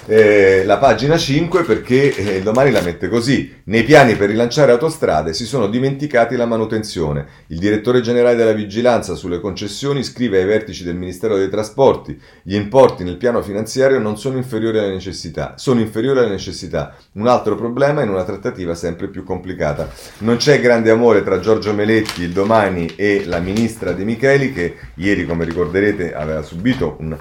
[0.09, 3.57] eh, la pagina 5 perché eh, domani la mette così.
[3.65, 7.27] Nei piani per rilanciare autostrade si sono dimenticati la manutenzione.
[7.49, 12.55] Il direttore generale della vigilanza sulle concessioni scrive ai vertici del Ministero dei Trasporti gli
[12.55, 15.55] importi nel piano finanziario non sono inferiori alle necessità.
[15.59, 16.97] Sono inferiori alle necessità.
[17.13, 19.91] Un altro problema in una trattativa sempre più complicata.
[20.19, 24.77] Non c'è grande amore tra Giorgio Meletti il domani e la ministra De Micheli che
[24.95, 27.15] ieri come ricorderete aveva subito un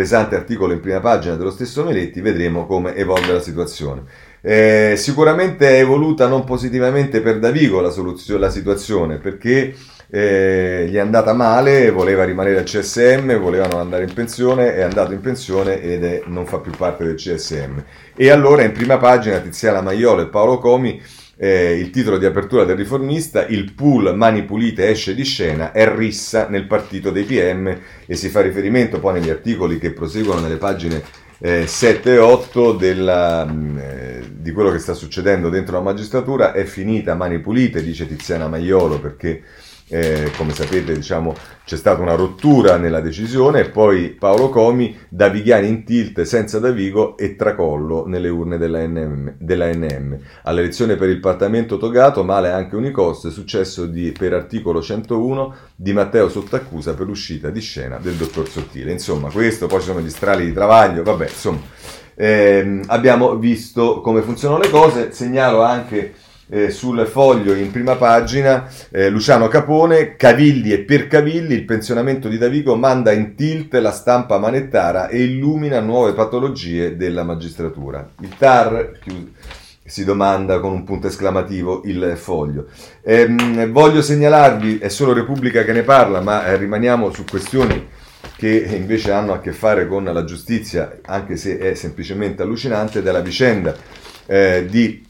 [0.00, 4.04] pesante articolo in prima pagina dello stesso Meletti, vedremo come evolve la situazione.
[4.40, 7.92] Eh, sicuramente è evoluta non positivamente per Davigo la,
[8.38, 9.74] la situazione perché
[10.08, 15.12] eh, gli è andata male, voleva rimanere al CSM, volevano andare in pensione, è andato
[15.12, 17.84] in pensione ed è, non fa più parte del CSM.
[18.16, 20.98] E allora in prima pagina Tiziana Maiolo e Paolo Comi
[21.42, 25.90] eh, il titolo di apertura del riformista, il pool Mani Pulite esce di scena, è
[25.90, 27.74] rissa nel partito dei PM
[28.04, 31.02] e si fa riferimento poi negli articoli che proseguono nelle pagine
[31.38, 36.52] eh, 7 e 8 della, mm, eh, di quello che sta succedendo dentro la magistratura,
[36.52, 39.42] è finita Mani Pulite, dice Tiziana Maiolo, perché
[39.90, 41.34] eh, come sapete diciamo,
[41.64, 47.16] c'è stata una rottura nella decisione e poi Paolo Comi, Davigliani in tilt senza Davigo
[47.16, 49.34] e tracollo nelle urne della NM.
[49.38, 50.16] Della NM.
[50.44, 56.28] All'elezione per il Parlamento togato, male anche Unicost, successo di, per articolo 101 di Matteo
[56.28, 58.92] Sottaccusa per l'uscita di scena del dottor Sottile.
[58.92, 61.60] Insomma, questo, poi ci sono gli strali di Travaglio, vabbè, insomma,
[62.14, 66.14] ehm, abbiamo visto come funzionano le cose, segnalo anche
[66.50, 72.28] eh, sul foglio in prima pagina eh, Luciano Capone, Cavilli e per Cavilli il pensionamento
[72.28, 78.08] di Davigo manda in tilt la stampa manettara e illumina nuove patologie della magistratura.
[78.20, 79.58] Il TAR chiude
[79.90, 82.66] si domanda con un punto esclamativo il foglio.
[83.02, 87.88] Ehm, voglio segnalarvi, è solo Repubblica che ne parla, ma eh, rimaniamo su questioni
[88.36, 93.20] che invece hanno a che fare con la giustizia, anche se è semplicemente allucinante, della
[93.20, 93.74] vicenda
[94.26, 95.04] eh, di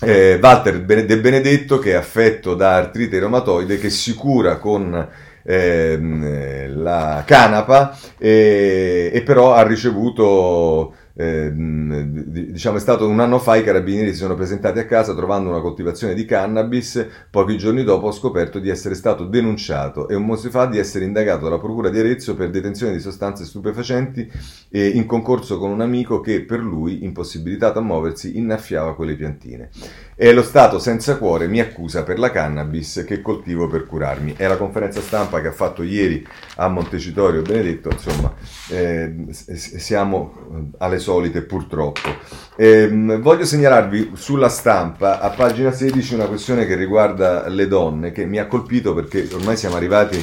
[0.00, 5.08] eh, Walter De Benedetto che è affetto da artrite reumatoide che si cura con
[5.42, 13.56] ehm, la canapa e, e però ha ricevuto eh, diciamo è stato un anno fa
[13.56, 18.06] i carabinieri si sono presentati a casa trovando una coltivazione di cannabis, pochi giorni dopo
[18.06, 21.90] ho scoperto di essere stato denunciato e un mese fa di essere indagato dalla procura
[21.90, 24.30] di Arezzo per detenzione di sostanze stupefacenti
[24.70, 29.68] eh, in concorso con un amico che per lui, impossibilitato a muoversi, innaffiava quelle piantine.
[30.22, 34.34] E lo Stato senza cuore mi accusa per la cannabis che coltivo per curarmi.
[34.36, 36.22] È la conferenza stampa che ha fatto ieri
[36.56, 38.34] a Montecitorio Benedetto, insomma,
[38.68, 42.14] eh, siamo alle solite purtroppo.
[42.54, 48.26] Eh, voglio segnalarvi sulla stampa, a pagina 16, una questione che riguarda le donne, che
[48.26, 50.22] mi ha colpito perché ormai siamo arrivati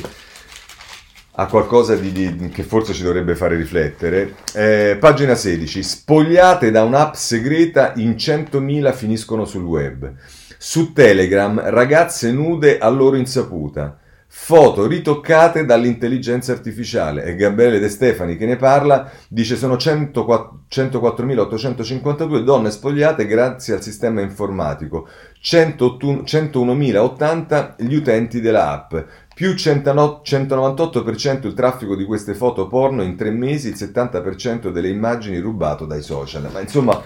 [1.39, 4.33] a qualcosa di, di, che forse ci dovrebbe fare riflettere.
[4.53, 5.83] Eh, pagina 16.
[5.83, 10.11] Spogliate da un'app segreta in 100.000 finiscono sul web.
[10.57, 13.99] Su Telegram ragazze nude a loro insaputa.
[14.29, 17.23] Foto ritoccate dall'intelligenza artificiale.
[17.23, 24.21] E Gabriele De Stefani che ne parla dice sono 104.852 donne spogliate grazie al sistema
[24.21, 25.07] informatico.
[25.43, 28.95] 101.080 gli utenti della app
[29.37, 35.37] più 198% il traffico di queste foto porno in tre mesi, il 70% delle immagini
[35.37, 36.49] rubato dai social.
[36.51, 36.99] Ma insomma,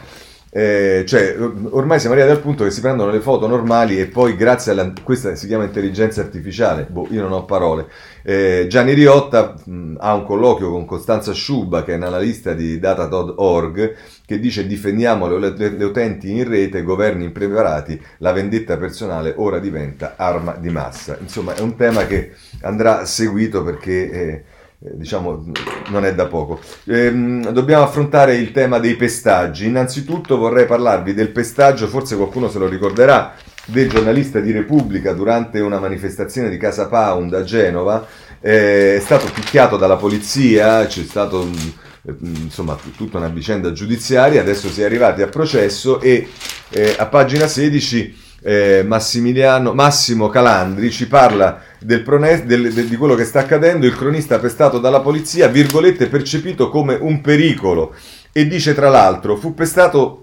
[0.53, 1.37] eh, cioè,
[1.69, 4.93] ormai siamo arrivati al punto che si prendono le foto normali e poi grazie a
[5.01, 7.87] questa si chiama intelligenza artificiale, boh, io non ho parole.
[8.21, 13.95] Eh, Gianni Riotta mh, ha un colloquio con Costanza Sciuba che è analista di Data.org
[14.25, 19.57] che dice difendiamo le, le, le, utenti in rete, governi impreparati, la vendetta personale ora
[19.57, 21.17] diventa arma di massa.
[21.21, 22.33] Insomma, è un tema che
[22.63, 24.43] andrà seguito perché eh,
[24.82, 25.51] diciamo
[25.89, 26.59] non è da poco.
[26.86, 29.67] Ehm, dobbiamo affrontare il tema dei pestaggi.
[29.67, 35.59] Innanzitutto vorrei parlarvi del pestaggio, forse qualcuno se lo ricorderà, del giornalista di Repubblica durante
[35.59, 38.07] una manifestazione di Casa Pound a Genova
[38.41, 41.47] eh, è stato picchiato dalla polizia, c'è stato
[42.03, 46.27] insomma tutta una vicenda giudiziaria, adesso si è arrivati a processo e
[46.69, 53.15] eh, a pagina 16 eh, Massimo Calandri ci parla del prone- del, del, di quello
[53.15, 57.93] che sta accadendo, il cronista pestato dalla polizia, virgolette, percepito come un pericolo.
[58.31, 60.20] E dice tra l'altro fu pestato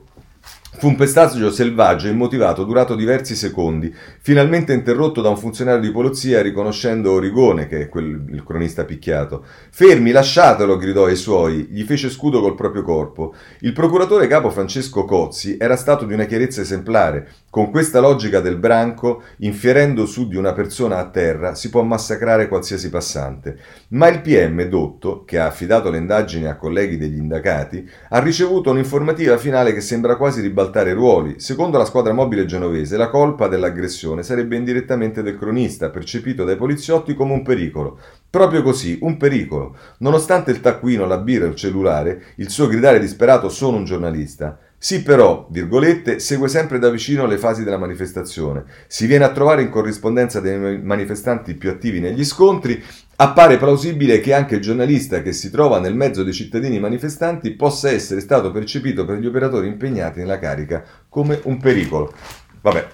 [0.78, 5.90] Fu un pestaggio selvaggio e immotivato durato diversi secondi, finalmente interrotto da un funzionario di
[5.90, 9.44] polizia riconoscendo Origone, che è quel, il cronista picchiato.
[9.70, 13.34] Fermi, lasciatelo, gridò ai suoi, gli fece scudo col proprio corpo.
[13.62, 17.26] Il procuratore capo Francesco Cozzi era stato di una chiarezza esemplare.
[17.50, 22.46] Con questa logica del branco, infierendo su di una persona a terra, si può massacrare
[22.46, 23.58] qualsiasi passante.
[23.88, 28.70] Ma il PM Dotto, che ha affidato le indagini a colleghi degli indagati, ha ricevuto
[28.70, 31.40] un'informativa finale che sembra quasi ribaltare ribaltare ruoli.
[31.40, 37.14] Secondo la squadra mobile genovese, la colpa dell'aggressione sarebbe indirettamente del cronista, percepito dai poliziotti
[37.14, 37.98] come un pericolo.
[38.30, 39.76] Proprio così, un pericolo.
[39.98, 44.58] Nonostante il taccuino, la birra e il cellulare, il suo gridare disperato sono un giornalista.
[44.80, 48.64] Sì, però, virgolette, segue sempre da vicino le fasi della manifestazione.
[48.86, 52.80] Si viene a trovare in corrispondenza dei manifestanti più attivi negli scontri.
[53.20, 57.90] Appare plausibile che anche il giornalista che si trova nel mezzo dei cittadini manifestanti possa
[57.90, 62.12] essere stato percepito per gli operatori impegnati nella carica come un pericolo.
[62.60, 62.86] Vabbè,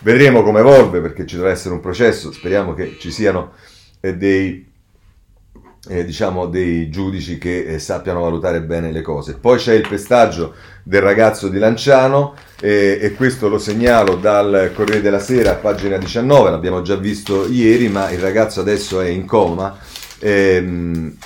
[0.00, 2.30] vedremo come evolve perché ci dovrà essere un processo.
[2.30, 3.52] Speriamo che ci siano
[4.00, 4.69] eh, dei
[5.88, 9.36] eh, diciamo dei giudici che eh, sappiano valutare bene le cose.
[9.36, 15.00] Poi c'è il pestaggio del ragazzo di Lanciano eh, e questo lo segnalo dal Corriere
[15.00, 19.78] della Sera, pagina 19, l'abbiamo già visto ieri, ma il ragazzo adesso è in coma
[20.18, 21.16] ehm,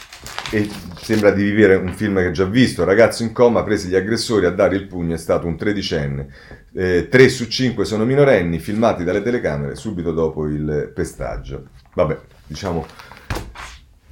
[0.50, 2.84] e sembra di vivere un film che ho già visto.
[2.84, 6.28] Ragazzo in coma, presi gli aggressori a dare il pugno, è stato un tredicenne.
[6.72, 11.68] Eh, 3 su 5 sono minorenni, filmati dalle telecamere subito dopo il pestaggio.
[11.94, 12.86] Vabbè, diciamo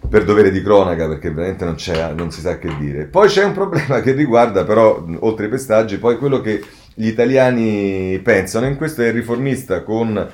[0.08, 1.76] per dovere di cronaca perché veramente non,
[2.16, 3.04] non, si sa che dire.
[3.04, 6.62] Poi c'è un problema che riguarda però, oltre ai pestaggi, poi quello che
[6.94, 10.30] gli italiani pensano, in questo è il riformista con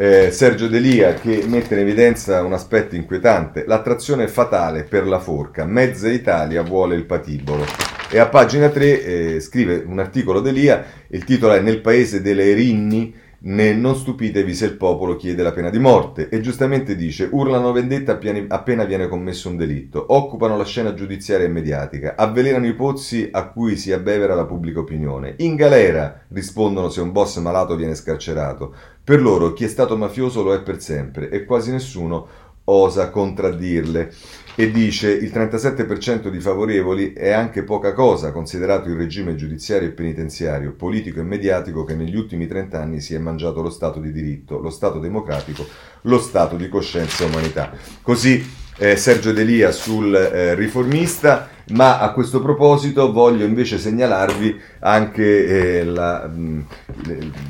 [0.00, 5.64] eh, Sergio Delia che mette in evidenza un aspetto inquietante, l'attrazione fatale per la forca,
[5.64, 7.64] mezza Italia vuole il patibolo.
[8.10, 9.04] E a pagina 3
[9.34, 14.54] eh, scrive un articolo Delia, il titolo è Nel paese delle Erinni, né non stupitevi
[14.54, 16.28] se il popolo chiede la pena di morte.
[16.28, 18.18] E giustamente dice urlano vendetta
[18.48, 23.48] appena viene commesso un delitto, occupano la scena giudiziaria e mediatica, avvelenano i pozzi a
[23.48, 28.74] cui si abbevera la pubblica opinione, in galera rispondono se un boss malato viene scarcerato,
[29.02, 31.30] per loro chi è stato mafioso lo è per sempre.
[31.30, 32.26] E quasi nessuno
[32.64, 34.12] osa contraddirle
[34.60, 39.92] e dice il 37% di favorevoli è anche poca cosa considerato il regime giudiziario e
[39.92, 44.10] penitenziario, politico e mediatico che negli ultimi 30 anni si è mangiato lo Stato di
[44.10, 45.64] diritto, lo Stato democratico,
[46.02, 47.70] lo Stato di coscienza e umanità.
[48.02, 48.44] Così
[48.78, 55.84] eh, Sergio Delia sul eh, riformista, ma a questo proposito voglio invece segnalarvi anche eh,
[55.84, 56.66] la, mh,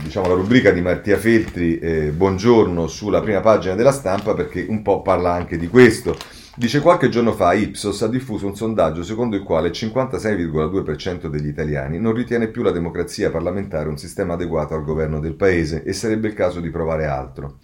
[0.03, 4.83] diciamo, la, rubrica di Mattia Feltri, eh, Buongiorno, sulla prima pagina della stampa perché un
[4.83, 6.37] po' parla anche di questo.
[6.59, 11.47] Dice qualche giorno fa Ipsos ha diffuso un sondaggio secondo il quale il 56,2% degli
[11.47, 15.93] italiani non ritiene più la democrazia parlamentare un sistema adeguato al governo del paese e
[15.93, 17.59] sarebbe il caso di provare altro.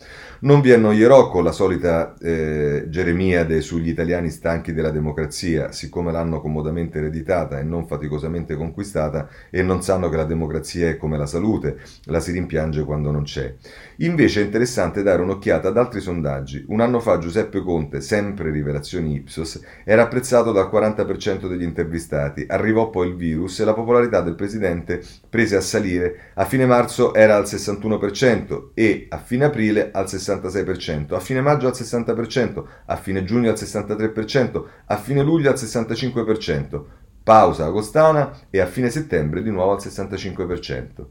[0.45, 6.43] Non vi annoierò con la solita eh, Geremiade sugli italiani stanchi della democrazia, siccome l'hanno
[6.43, 11.25] comodamente ereditata e non faticosamente conquistata e non sanno che la democrazia è come la
[11.25, 13.55] salute, la si rimpiange quando non c'è.
[13.99, 16.63] Invece è interessante dare un'occhiata ad altri sondaggi.
[16.69, 22.91] Un anno fa Giuseppe Conte, sempre rivelazioni Ipsos, era apprezzato dal 40% degli intervistati, arrivò
[22.91, 27.35] poi il virus e la popolarità del presidente prese a salire, a fine marzo era
[27.35, 30.33] al 61% e a fine aprile al 60%.
[30.41, 35.57] 66%, a fine maggio al 60%, a fine giugno al 63%, a fine luglio al
[35.57, 36.83] 65%,
[37.23, 41.05] pausa agostana e a fine settembre di nuovo al 65%.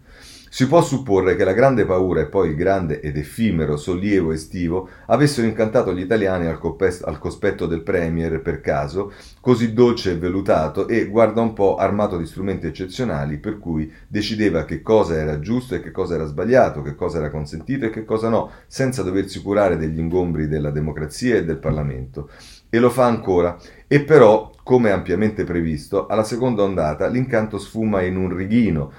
[0.53, 4.87] Si può supporre che la grande paura e poi il grande ed effimero sollievo estivo
[5.07, 10.17] avessero incantato gli italiani al, cospetto, al cospetto del Premier per caso, così dolce e
[10.17, 15.39] velutato e, guarda un po', armato di strumenti eccezionali per cui decideva che cosa era
[15.39, 19.01] giusto e che cosa era sbagliato, che cosa era consentito e che cosa no, senza
[19.01, 22.29] doversi curare degli ingombri della democrazia e del Parlamento.
[22.69, 23.57] E lo fa ancora.
[23.87, 28.91] E però, come ampiamente previsto, alla seconda ondata l'incanto sfuma in un righino,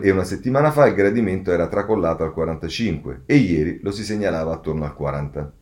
[0.00, 4.52] e una settimana fa il gradimento era tracollato al 45 e ieri lo si segnalava
[4.52, 5.52] attorno al 40,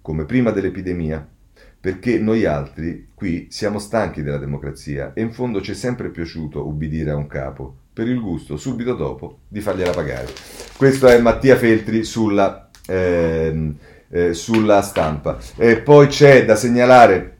[0.00, 1.26] come prima dell'epidemia,
[1.80, 6.66] perché noi altri qui siamo stanchi della democrazia e in fondo ci è sempre piaciuto
[6.66, 10.26] ubbidire a un capo, per il gusto subito dopo di fargliela pagare.
[10.76, 12.70] Questo è Mattia Feltri sulla...
[12.86, 13.74] Eh,
[14.14, 15.38] eh, sulla stampa.
[15.56, 17.33] Eh, poi c'è da segnalare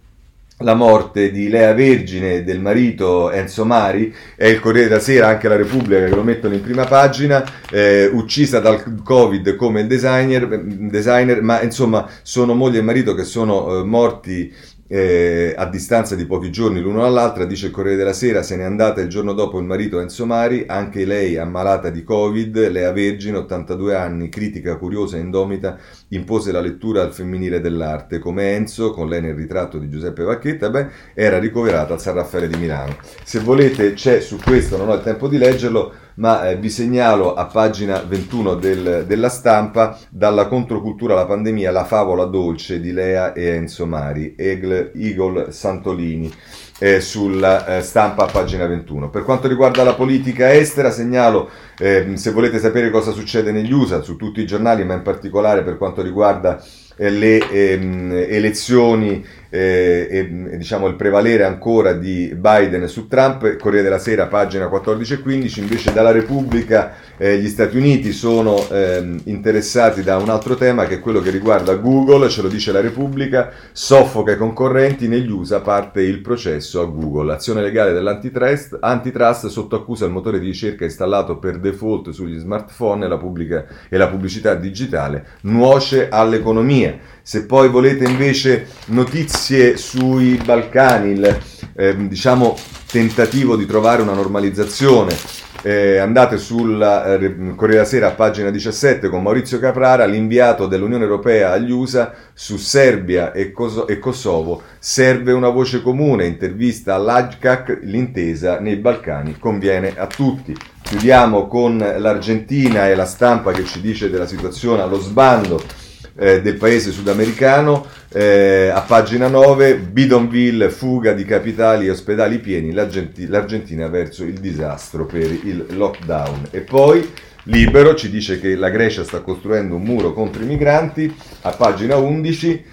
[0.59, 5.29] la morte di Lea Vergine e del marito Enzo Mari, è il Corriere della Sera,
[5.29, 10.63] anche la Repubblica che lo mettono in prima pagina, eh, uccisa dal Covid come designer,
[10.63, 14.55] designer, ma insomma sono moglie e marito che sono eh, morti
[14.87, 18.64] eh, a distanza di pochi giorni l'uno dall'altra, dice il Corriere della Sera, se n'è
[18.64, 23.39] andata il giorno dopo il marito Enzo Mari, anche lei ammalata di Covid, Lea Vergine,
[23.39, 25.78] 82 anni, critica, curiosa e indomita,
[26.09, 30.68] impose la lettura al femminile dell'arte, come Enzo, con lei nel ritratto di Giuseppe Vacchetta,
[30.68, 32.97] beh, era ricoverata al San Raffaele di Milano.
[33.24, 37.35] Se volete c'è su questo, non ho il tempo di leggerlo, ma eh, vi segnalo
[37.35, 43.33] a pagina 21 del, della stampa dalla controcultura alla pandemia la favola dolce di Lea
[43.33, 46.33] e Enzo Mari, Egle, Igor Santolini.
[46.77, 49.09] Eh, sulla eh, stampa a pagina 21.
[49.09, 51.49] Per quanto riguarda la politica estera, segnalo,
[51.79, 55.62] eh, se volete sapere cosa succede negli USA, su tutti i giornali, ma in particolare
[55.62, 56.61] per quanto riguarda
[56.97, 63.85] eh, le ehm, elezioni eh, e diciamo il prevalere ancora di Biden su Trump, Corriere
[63.85, 69.17] della Sera, pagina 14 e 15, invece dalla Repubblica eh, gli Stati Uniti sono eh,
[69.25, 72.81] interessati da un altro tema che è quello che riguarda Google, ce lo dice la
[72.81, 79.47] Repubblica, soffoca i concorrenti, negli USA parte il processo a Google, azione legale dell'antitrust, antitrust
[79.47, 83.97] sotto accusa il motore di ricerca installato per default sugli smartphone e la, pubblica, e
[83.97, 87.13] la pubblicità digitale nuoce all'economia.
[87.23, 89.44] Se poi volete invece notizie
[89.77, 91.39] sui Balcani, il
[91.77, 92.57] eh, diciamo,
[92.91, 95.15] tentativo di trovare una normalizzazione,
[95.61, 101.53] eh, andate sul eh, Corriere della Sera pagina 17 con Maurizio Caprara, l'inviato dell'Unione Europea
[101.53, 104.63] agli USA su Serbia e, Cos- e Kosovo.
[104.79, 110.57] Serve una voce comune, intervista all'AGCAC, l'intesa nei Balcani conviene a tutti.
[110.83, 115.84] Chiudiamo con l'Argentina e la stampa che ci dice della situazione allo sbando
[116.17, 117.87] eh, del paese sudamericano.
[118.12, 124.39] Eh, a pagina 9, Bidonville, fuga di capitali e ospedali pieni, l'Argenti- l'Argentina verso il
[124.39, 126.49] disastro per il lockdown.
[126.51, 127.09] E poi
[127.45, 131.97] Libero ci dice che la Grecia sta costruendo un muro contro i migranti, a pagina
[131.97, 132.65] 11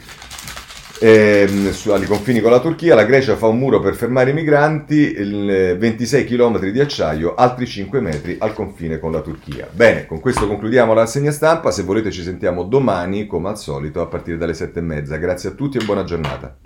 [1.02, 4.34] ehm, su, ai confini con la Turchia, la Grecia fa un muro per fermare i
[4.34, 9.68] migranti, il, 26 km di acciaio, altri 5 metri al confine con la Turchia.
[9.72, 14.02] Bene, con questo concludiamo la rassegna stampa, se volete ci sentiamo domani come al solito
[14.02, 15.18] a partire dalle 7 e mezza.
[15.18, 16.62] Grazie a tutti e buona giornata.